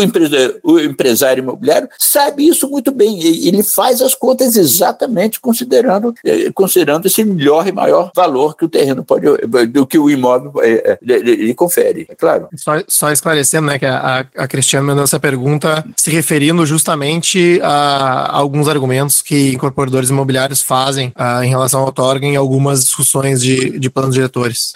[0.63, 3.23] o empresário imobiliário sabe isso muito bem.
[3.23, 8.71] Ele faz as contas exatamente considerando, eh, considerando esse melhor e maior valor que o
[8.71, 9.27] terreno pode,
[9.67, 12.38] do que o imóvel é, lhe confere, é claro.
[12.57, 18.37] Só, só esclarecendo, né, que a, a Cristiane mandou essa pergunta se referindo justamente a,
[18.37, 23.79] alguns argumentos que incorporadores imobiliários fazem a, em relação ao outorga em algumas discussões de,
[23.79, 24.75] de planos diretores.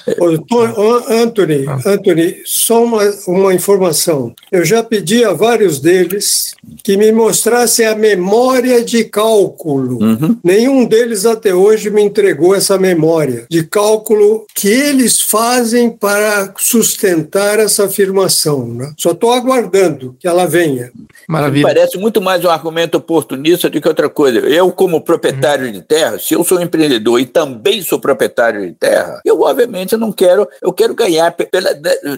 [1.08, 1.78] Anthony, ah.
[1.86, 4.34] Anthony, só uma, uma informação.
[4.50, 10.02] Eu já pedi a vários deles que me mostrassem a memória de cálculo.
[10.02, 10.38] Uhum.
[10.42, 17.51] Nenhum deles até hoje me entregou essa memória de cálculo que eles fazem para sustentar
[17.58, 18.66] essa afirmação.
[18.66, 18.92] Né?
[18.98, 20.90] Só estou aguardando que ela venha.
[21.28, 21.66] Maravilha.
[21.66, 24.40] Parece muito mais um argumento oportunista do que outra coisa.
[24.40, 25.72] Eu, como proprietário uhum.
[25.72, 30.12] de terra, se eu sou empreendedor e também sou proprietário de terra, eu obviamente não
[30.12, 31.70] quero, eu quero ganhar pela,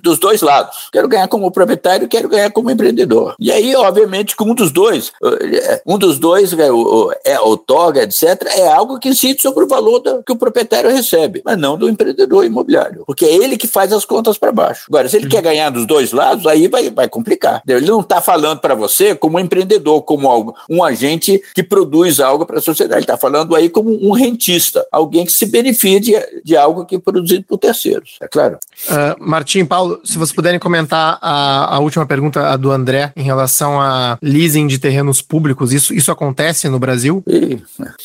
[0.02, 0.88] dos dois lados.
[0.92, 3.34] Quero ganhar como proprietário, quero ganhar como empreendedor.
[3.38, 7.56] E aí, obviamente, com um dos dois, eh, um dos dois, é o, é, o
[7.56, 11.58] TOG, etc., é algo que incide sobre o valor do, que o proprietário recebe, mas
[11.58, 13.04] não do empreendedor imobiliário.
[13.06, 14.86] Porque é ele que faz as contas para baixo.
[14.88, 17.62] Agora, se ele quer ganhar dos dois lados, aí vai, vai complicar.
[17.68, 22.18] Ele não está falando para você como um empreendedor, como algo, um agente que produz
[22.18, 22.98] algo para a sociedade.
[22.98, 26.96] Ele está falando aí como um rentista, alguém que se beneficia de, de algo que
[26.96, 28.58] é produzido por terceiros, é claro.
[28.88, 33.22] Uh, Martim, Paulo, se vocês puderem comentar a, a última pergunta, a do André, em
[33.22, 37.22] relação a leasing de terrenos públicos, isso, isso acontece no Brasil?
[37.28, 37.58] E...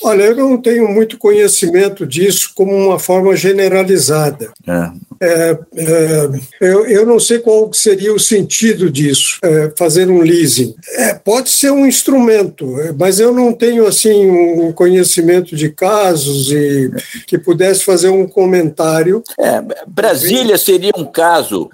[0.04, 4.52] Olha, eu não tenho muito conhecimento disso como uma forma generalizada.
[4.68, 4.92] É.
[5.22, 6.30] É, é,
[6.62, 10.76] eu, eu não sei qual seria o sentido disso, é, fazer um leasing.
[10.96, 16.52] É, pode ser um instrumento, é, mas eu não tenho assim um conhecimento de casos
[16.52, 16.92] e
[17.26, 19.24] que pudesse fazer um comentário.
[19.40, 21.70] É, Brasília seria um caso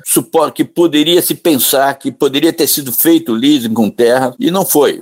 [0.54, 5.02] que poderia se pensar que poderia ter sido feito leasing com terra e não foi.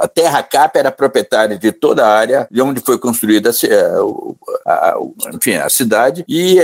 [0.00, 3.50] A Terra Cap era proprietária de toda a área de onde foi construída
[4.66, 4.94] a, a,
[5.34, 6.58] enfim, a cidade e,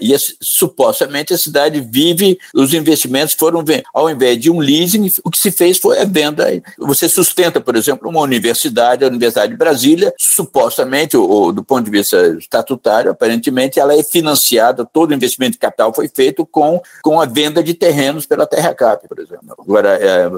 [0.00, 2.21] e supostamente a cidade vive,
[2.54, 6.46] os investimentos foram, ao invés de um leasing, o que se fez foi a venda.
[6.78, 11.90] Você sustenta, por exemplo, uma universidade, a Universidade de Brasília, supostamente, ou, do ponto de
[11.90, 17.20] vista estatutário, aparentemente, ela é financiada, todo o investimento de capital foi feito com, com
[17.20, 19.54] a venda de terrenos pela Terra Cap, por exemplo.
[19.58, 20.30] Agora, é,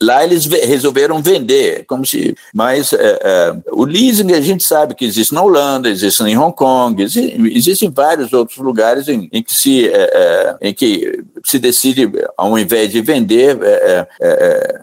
[0.00, 2.34] lá eles resolveram vender, como se.
[2.52, 6.54] Mas é, é, o leasing a gente sabe que existe na Holanda, existe em Hong
[6.54, 11.24] Kong, existe, existe em vários outros lugares em, em que se, é, é, em que
[11.44, 14.82] se decide, ao invés de vender, é, é, é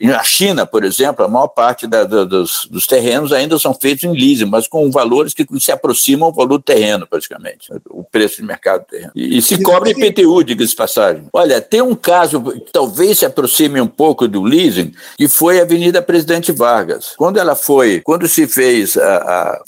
[0.00, 4.04] na China, por exemplo, a maior parte da, da, dos, dos, terrenos ainda são feitos
[4.04, 8.36] em leasing, mas com valores que se aproximam ao valor do terreno, praticamente, o preço
[8.36, 9.12] de mercado do terreno.
[9.14, 11.24] E, e se cobra IPTU, diga-se passagem.
[11.32, 15.62] Olha, tem um caso que talvez se aproxime um pouco do leasing, que foi a
[15.62, 17.14] Avenida Presidente Vargas.
[17.16, 19.16] Quando ela foi, quando se fez a,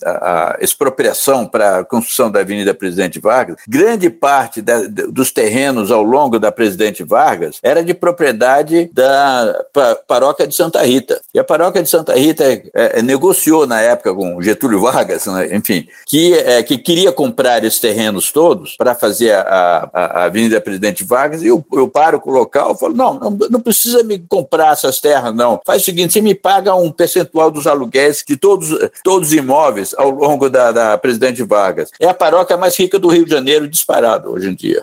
[0.04, 5.90] a, a expropriação para a construção da Avenida Presidente Vargas, grande parte da, dos terrenos
[5.90, 9.64] ao longo longo da Presidente Vargas era de propriedade da
[10.06, 11.20] paróquia de Santa Rita.
[11.32, 15.54] E a paróquia de Santa Rita é, é, negociou na época com Getúlio Vargas, né,
[15.54, 20.60] enfim, que, é, que queria comprar esses terrenos todos para fazer a, a, a, Avenida
[20.60, 21.42] Presidente Vargas.
[21.42, 24.72] E eu, eu paro com o local e falo: não, não, não precisa me comprar
[24.72, 25.60] essas terras, não.
[25.64, 28.70] Faz o seguinte: você me paga um percentual dos aluguéis de todos,
[29.04, 31.90] todos os imóveis ao longo da, da Presidente Vargas.
[32.00, 34.82] É a paróquia mais rica do Rio de Janeiro, disparado hoje em dia.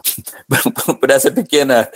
[0.99, 1.88] Por essa pequena.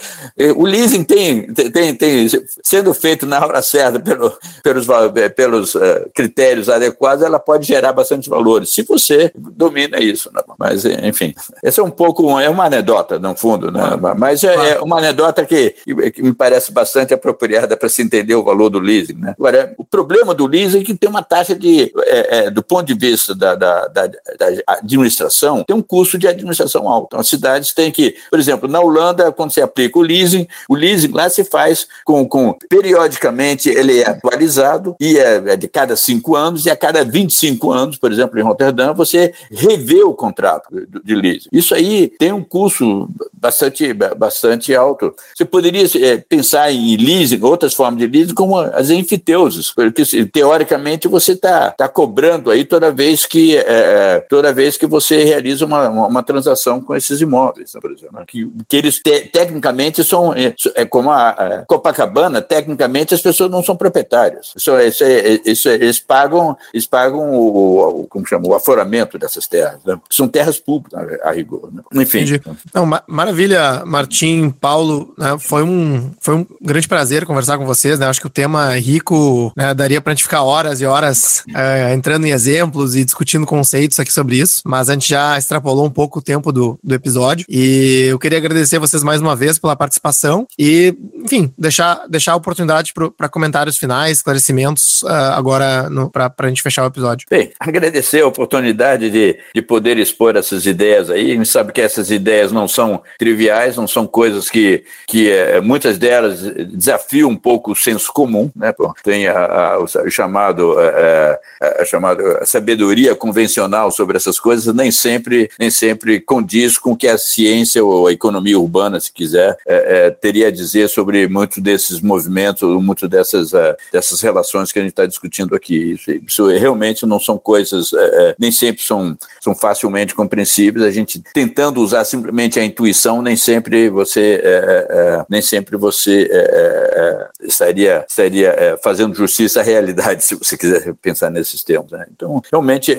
[0.55, 2.27] O leasing tem, tem, tem
[2.63, 4.87] sendo feito na hora certa pelo, pelos,
[5.35, 10.31] pelos uh, critérios adequados, ela pode gerar bastante valores, se você domina isso.
[10.33, 10.41] Né?
[10.57, 11.33] Mas, enfim,
[11.63, 13.81] essa é um pouco, é uma anedota, no fundo, né?
[14.17, 15.75] mas é, é uma anedota que,
[16.13, 19.15] que, me parece bastante apropriada para se entender o valor do leasing.
[19.15, 19.35] Né?
[19.37, 22.85] Agora, o problema do leasing é que tem uma taxa de, é, é, do ponto
[22.85, 27.07] de vista da, da, da, da, administração, tem um custo de administração alto.
[27.07, 30.75] Então, as cidades têm que, por exemplo, na Holanda, quando você aplica o leasing, o
[30.75, 35.95] leasing lá se faz com, com periodicamente ele é atualizado e é, é de cada
[35.95, 40.69] cinco anos e a cada 25 anos, por exemplo, em Roterdã, você revê o contrato
[41.03, 41.49] de leasing.
[41.51, 45.13] Isso aí tem um custo bastante, bastante alto.
[45.35, 51.07] Você poderia é, pensar em leasing, outras formas de leasing, como as enfiteuses, porque teoricamente
[51.07, 55.65] você está tá cobrando aí toda vez que é, é, toda vez que você realiza
[55.65, 58.25] uma, uma, uma transação com esses imóveis, né, por exemplo, né?
[58.27, 63.49] que, que eles te, tecnicamente são é, é como a, a, Copacabana, tecnicamente as pessoas
[63.49, 64.53] não são proprietárias.
[64.55, 65.03] Isso, isso,
[65.45, 69.79] isso eles pagam eles pagam o, o, como chama, o afloramento dessas terras.
[69.85, 69.99] Né?
[70.09, 71.69] São terras públicas a, a rigor.
[71.73, 71.81] Né?
[71.95, 72.25] Enfim.
[72.73, 75.13] Não, ma maravilha, Martim, Paulo.
[75.17, 75.37] Né?
[75.39, 77.97] Foi um foi um grande prazer conversar com vocês.
[77.97, 78.05] Né?
[78.05, 79.73] Acho que o tema é rico né?
[79.73, 83.99] daria para a gente ficar horas e horas é, entrando em exemplos e discutindo conceitos
[83.99, 84.61] aqui sobre isso.
[84.65, 88.37] Mas a gente já extrapolou um pouco o tempo do, do episódio e eu queria
[88.37, 93.77] agradecer vocês mais uma vez pela participação e, enfim, deixar deixar a oportunidade para comentários
[93.77, 97.27] finais, esclarecimentos uh, agora para a gente fechar o episódio.
[97.29, 101.31] Bem, agradecer a oportunidade de, de poder expor essas ideias aí.
[101.31, 105.61] A gente sabe que essas ideias não são triviais, não são coisas que, que é,
[105.61, 108.73] muitas delas desafiam um pouco o senso comum, né?
[109.03, 114.91] Tem a, a, o chamado, a, a, chamado a sabedoria convencional sobre essas coisas, nem
[114.91, 119.57] sempre, nem sempre condiz com o que a ciência ou a economia urbana, se quiser,
[119.67, 123.51] é, é, teria a dizer sobre muitos desses movimentos, muito dessas,
[123.91, 125.93] dessas relações que a gente está discutindo aqui.
[125.93, 127.91] Isso, isso, realmente não são coisas,
[128.37, 130.85] nem sempre são, são facilmente compreensíveis.
[130.85, 135.75] A gente tentando usar simplesmente a intuição, nem sempre você, é, é, é nem sempre
[135.77, 141.91] você é, é, estaria, estaria fazendo justiça à realidade, se você quiser pensar nesses termos.
[141.91, 142.05] Né?
[142.13, 142.95] Então, realmente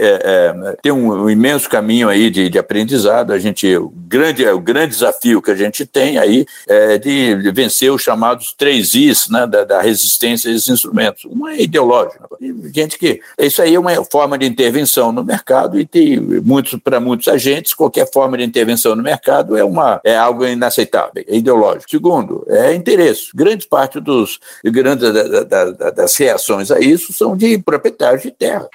[0.82, 3.32] tem um, um, imenso caminho aí de, de, aprendizado.
[3.32, 7.92] A gente, o grande, o grande desafio que a gente tem aí é de vencer
[7.92, 11.24] os chamados três Is né, da, da resistência a esses instrumentos.
[11.24, 12.28] Uma é ideológica.
[12.74, 17.00] Gente que isso aí é uma forma de intervenção no mercado e tem muitos para
[17.00, 21.90] muitos agentes qualquer forma de intervenção no mercado é uma é algo inaceitável, é ideológico.
[21.90, 23.30] Segundo, é interesse.
[23.34, 28.30] Grande parte dos grandes da, da, da, das reações a isso são de proprietários de
[28.30, 28.68] terra.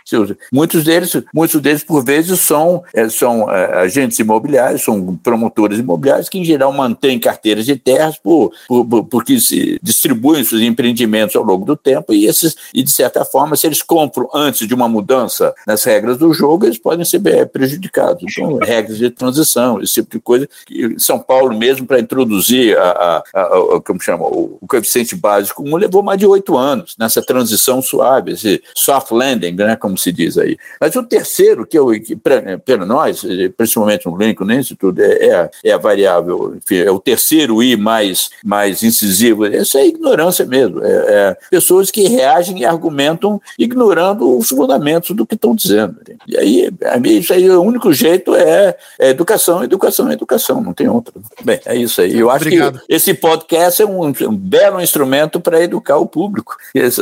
[0.52, 6.30] Muitos deles, muitos deles por vezes são é, são é, agentes imobiliários, são promotores imobiliários
[6.30, 11.36] que em geral mantêm carteiras de terras por, por, por porque se distribuem seus empreendimentos
[11.36, 14.74] ao longo do tempo e esses e de certa forma se eles compram antes de
[14.74, 18.24] uma mudança nas regras do jogo eles podem ser prejudicados.
[18.30, 20.48] Então regras de transição, esse tipo de coisa.
[20.70, 25.64] E São Paulo mesmo, para introduzir a, a, a, como chama, o, o coeficiente básico
[25.78, 30.38] levou mais de oito anos nessa transição suave, esse soft landing, né, como se diz
[30.38, 30.57] aí.
[30.80, 33.24] Mas o terceiro, que, que para nós,
[33.57, 38.30] principalmente no Lincoln Institute, é, é, é a variável, enfim, é o terceiro I mais,
[38.43, 40.84] mais incisivo, isso é ignorância mesmo.
[40.84, 45.95] É, é pessoas que reagem e argumentam ignorando os fundamentos do que estão dizendo.
[46.27, 50.73] E aí, a mim, isso aí, o único jeito é, é educação, educação, educação, não
[50.73, 51.14] tem outra.
[51.43, 52.18] Bem, é isso aí.
[52.18, 52.80] Eu acho Obrigado.
[52.80, 56.56] que esse podcast é um, um belo instrumento para educar o público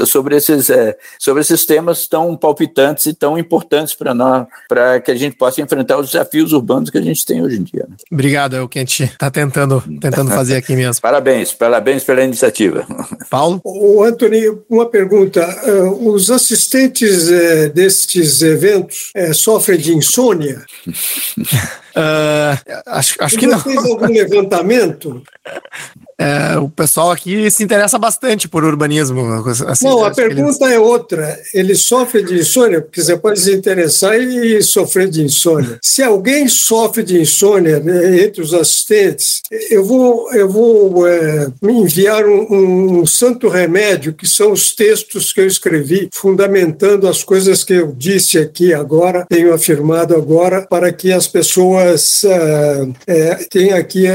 [0.06, 5.12] sobre esses, é, sobre esses temas tão palpitantes e tão importantes para nós, para que
[5.12, 7.86] a gente possa enfrentar os desafios urbanos que a gente tem hoje em dia.
[7.88, 7.96] Né?
[8.12, 9.63] Obrigado, é o que a gente está tentando,
[10.02, 11.00] tentando fazer aqui mesmo.
[11.02, 12.86] parabéns, parabéns pela iniciativa.
[13.30, 13.62] Paulo?
[13.64, 15.44] O Anthony, uma pergunta.
[15.66, 20.66] Uh, os assistentes uh, destes eventos uh, sofrem de insônia?
[20.88, 22.58] Uh,
[22.88, 23.60] acho, acho que não.
[23.60, 25.22] fez algum levantamento?
[26.18, 29.22] É, o pessoal aqui se interessa bastante por urbanismo.
[29.68, 31.40] Assim, Não, a pergunta é outra.
[31.54, 35.80] Ele sofre de insônia, porque você pode se interessar e sofrer de insônia.
[35.82, 41.74] Se alguém sofre de insônia né, entre os assistentes, eu vou, eu vou é, me
[41.74, 47.64] enviar um, um santo remédio, que são os textos que eu escrevi, fundamentando as coisas
[47.64, 53.78] que eu disse aqui agora, tenho afirmado agora, para que as pessoas é, é, tenham
[53.78, 54.08] aqui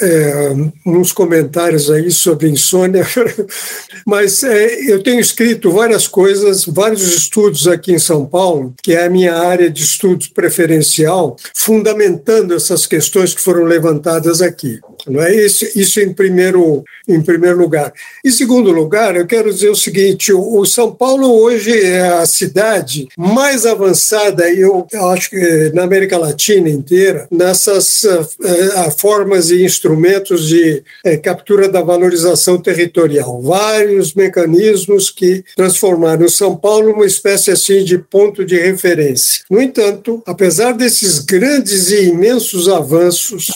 [0.00, 0.52] é,
[0.86, 3.06] uns comentários aí sobre insônia,
[4.06, 9.04] mas é, eu tenho escrito várias coisas, vários estudos aqui em São Paulo, que é
[9.04, 14.80] a minha área de estudos preferencial, fundamentando essas questões que foram levantadas aqui.
[15.06, 17.92] Não é isso, isso em primeiro em primeiro lugar.
[18.24, 23.08] Em segundo lugar, eu quero dizer o seguinte: o São Paulo hoje é a cidade
[23.16, 30.82] mais avançada, eu acho que na América Latina inteira, nessas uh, formas e instrumentos de
[31.06, 33.40] uh, captura da valorização territorial.
[33.42, 39.42] Vários mecanismos que transformaram São Paulo uma espécie assim de ponto de referência.
[39.50, 43.50] No entanto, apesar desses grandes e imensos avanços,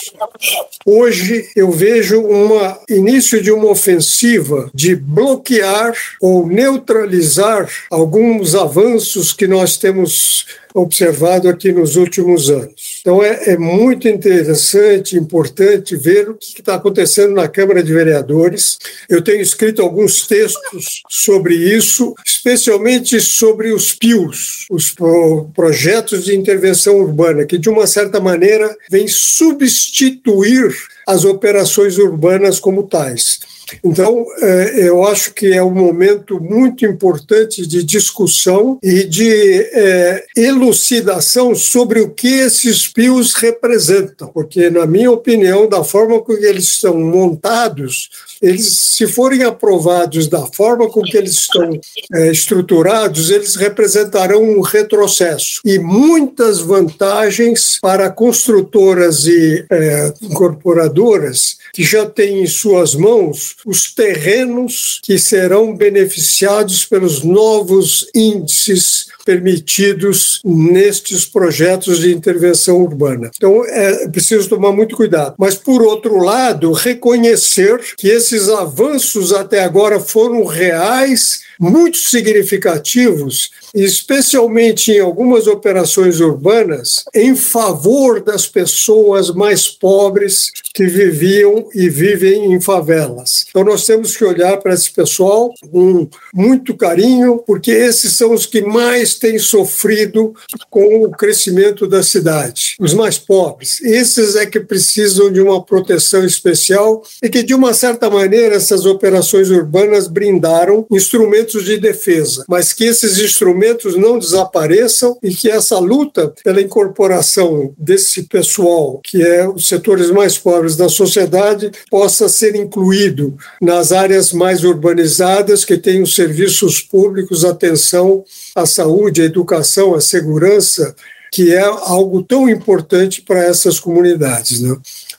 [0.85, 2.49] hoje eu vejo um
[2.89, 11.71] início de uma ofensiva de bloquear ou neutralizar alguns avanços que nós temos observado aqui
[11.71, 12.99] nos últimos anos.
[13.01, 18.77] Então é, é muito interessante, importante ver o que está acontecendo na Câmara de Vereadores.
[19.07, 26.35] Eu tenho escrito alguns textos sobre isso, especialmente sobre os PIUs, os pro, projetos de
[26.35, 30.71] intervenção urbana, que de uma certa maneira vêm substituir
[31.09, 33.39] as operações urbanas como tais.
[33.83, 40.25] Então, é, eu acho que é um momento muito importante de discussão e de é,
[40.35, 46.65] elucidação sobre o que esses pios representam, porque, na minha opinião, da forma como eles
[46.65, 48.09] estão montados,
[48.41, 51.69] eles, se forem aprovados da forma com que eles estão
[52.13, 61.83] é, estruturados, eles representarão um retrocesso e muitas vantagens para construtoras e é, incorporadoras que
[61.83, 71.25] já têm em suas mãos os terrenos que serão beneficiados pelos novos índices permitidos nestes
[71.25, 73.29] projetos de intervenção urbana.
[73.35, 75.35] Então, é preciso tomar muito cuidado.
[75.37, 84.91] Mas, por outro lado, reconhecer que esses avanços até agora foram reais muito significativos, especialmente
[84.93, 92.61] em algumas operações urbanas, em favor das pessoas mais pobres que viviam e vivem em
[92.61, 93.45] favelas.
[93.49, 98.45] Então nós temos que olhar para esse pessoal com muito carinho, porque esses são os
[98.45, 100.33] que mais têm sofrido
[100.69, 103.81] com o crescimento da cidade, os mais pobres.
[103.81, 108.85] Esses é que precisam de uma proteção especial e que de uma certa maneira essas
[108.85, 115.49] operações urbanas brindaram instrumentos instrumentos de defesa, mas que esses instrumentos não desapareçam e que
[115.49, 122.29] essa luta pela incorporação desse pessoal, que é os setores mais pobres da sociedade, possa
[122.29, 128.23] ser incluído nas áreas mais urbanizadas que tenham serviços públicos, atenção
[128.55, 130.95] à saúde, à educação, à segurança,
[131.31, 134.61] que é algo tão importante para essas comunidades.
[134.61, 134.75] Né?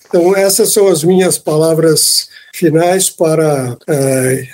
[0.09, 4.49] Então, essas são as minhas palavras finais para é,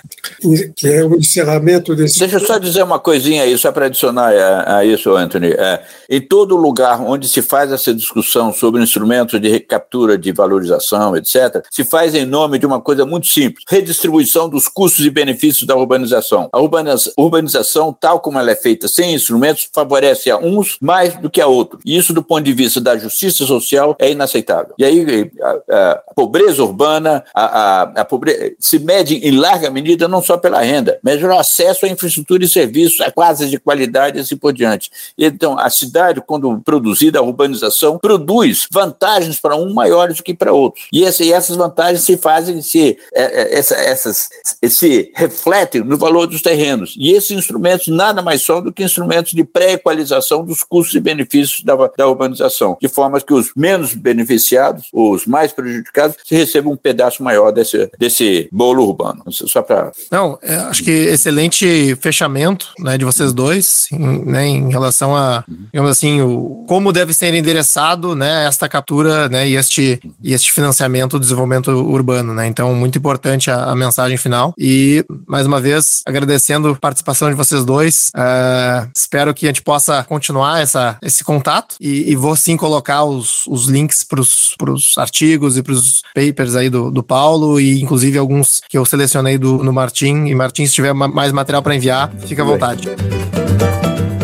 [0.74, 2.18] que é o encerramento desse.
[2.18, 5.48] Deixa eu só dizer uma coisinha aí, só para adicionar a, a, isso, Anthony.
[5.48, 11.16] É, em todo lugar onde se faz essa discussão sobre instrumentos de recaptura de valorização,
[11.16, 15.66] etc., se faz em nome de uma coisa muito simples: redistribuição dos custos e benefícios
[15.66, 16.48] da urbanização.
[16.52, 16.60] A
[17.16, 21.46] urbanização, tal como ela é feita sem instrumentos, favorece a uns mais do que a
[21.46, 21.82] outros.
[21.84, 24.74] E isso, do ponto de vista da justiça social, é inaceitável.
[24.78, 30.22] E aí, a, a pobreza urbana, a, a, pobreza se mede em larga medida não
[30.22, 34.20] só pela renda, mas pelo acesso à infraestrutura e serviços, a quase de qualidade e
[34.20, 34.90] assim por diante.
[35.16, 40.52] Então, a cidade, quando produzida, a urbanização, produz vantagens para um maiores do que para
[40.52, 40.88] outros.
[40.90, 44.28] E, essa, e essas vantagens se fazem, se, é, é, essa, essas,
[44.68, 46.94] se refletem no valor dos terrenos.
[46.98, 51.62] E esses instrumentos nada mais são do que instrumentos de pré-equalização dos custos e benefícios
[51.62, 57.22] da, da urbanização, de forma que os menos beneficiados, os mais prejudicados, recebam um pedaço
[57.22, 59.22] maior desse, desse bolo urbano.
[59.30, 59.92] Só para.
[60.10, 65.44] Não, é, acho que excelente fechamento né, de vocês dois em, né, em relação a,
[65.48, 70.52] digamos assim, o, como deve ser endereçado né, esta captura né, e, este, e este
[70.52, 72.34] financiamento do desenvolvimento urbano.
[72.34, 72.46] Né?
[72.46, 74.54] Então, muito importante a, a mensagem final.
[74.58, 78.10] E, mais uma vez, agradecendo a participação de vocês dois.
[78.14, 83.04] Uh, espero que a gente possa continuar essa, esse contato e, e vou sim colocar
[83.04, 87.80] os, os links para os artigos e para os papers aí do, do Paulo e
[87.80, 90.26] inclusive alguns que eu selecionei do, no Martim.
[90.26, 92.88] E Martim, se tiver mais material para enviar, fica à vontade.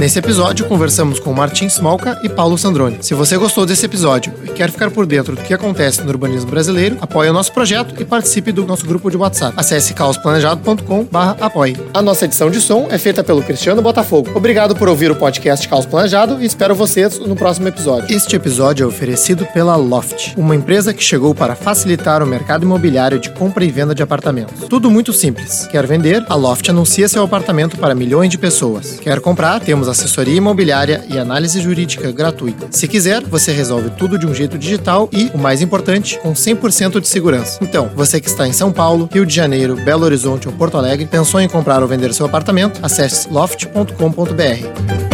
[0.03, 2.99] Nesse episódio, conversamos com Martin Smolka e Paulo Sandroni.
[3.03, 6.51] Se você gostou desse episódio e quer ficar por dentro do que acontece no urbanismo
[6.51, 9.55] brasileiro, apoie o nosso projeto e participe do nosso grupo de WhatsApp.
[9.57, 11.07] Acesse caosplanejado.com
[11.41, 11.77] apoie.
[11.95, 14.33] A nossa edição de som é feita pelo Cristiano Botafogo.
[14.35, 18.13] Obrigado por ouvir o podcast Caos Planejado e espero vocês no próximo episódio.
[18.13, 23.21] Este episódio é oferecido pela Loft, uma empresa que chegou para facilitar o mercado imobiliário
[23.21, 24.67] de compra e venda de apartamentos.
[24.69, 25.69] Tudo muito simples.
[25.71, 26.27] Quer vender?
[26.29, 28.99] A Loft anuncia seu apartamento para milhões de pessoas.
[28.99, 29.61] Quer comprar?
[29.61, 32.67] Temos assessoria imobiliária e análise jurídica gratuita.
[32.71, 37.01] Se quiser, você resolve tudo de um jeito digital e, o mais importante, com 100%
[37.01, 37.59] de segurança.
[37.63, 41.07] Então, você que está em São Paulo, Rio de Janeiro, Belo Horizonte ou Porto Alegre,
[41.07, 42.81] pensou em comprar ou vender seu apartamento?
[42.83, 45.12] Acesse loft.com.br.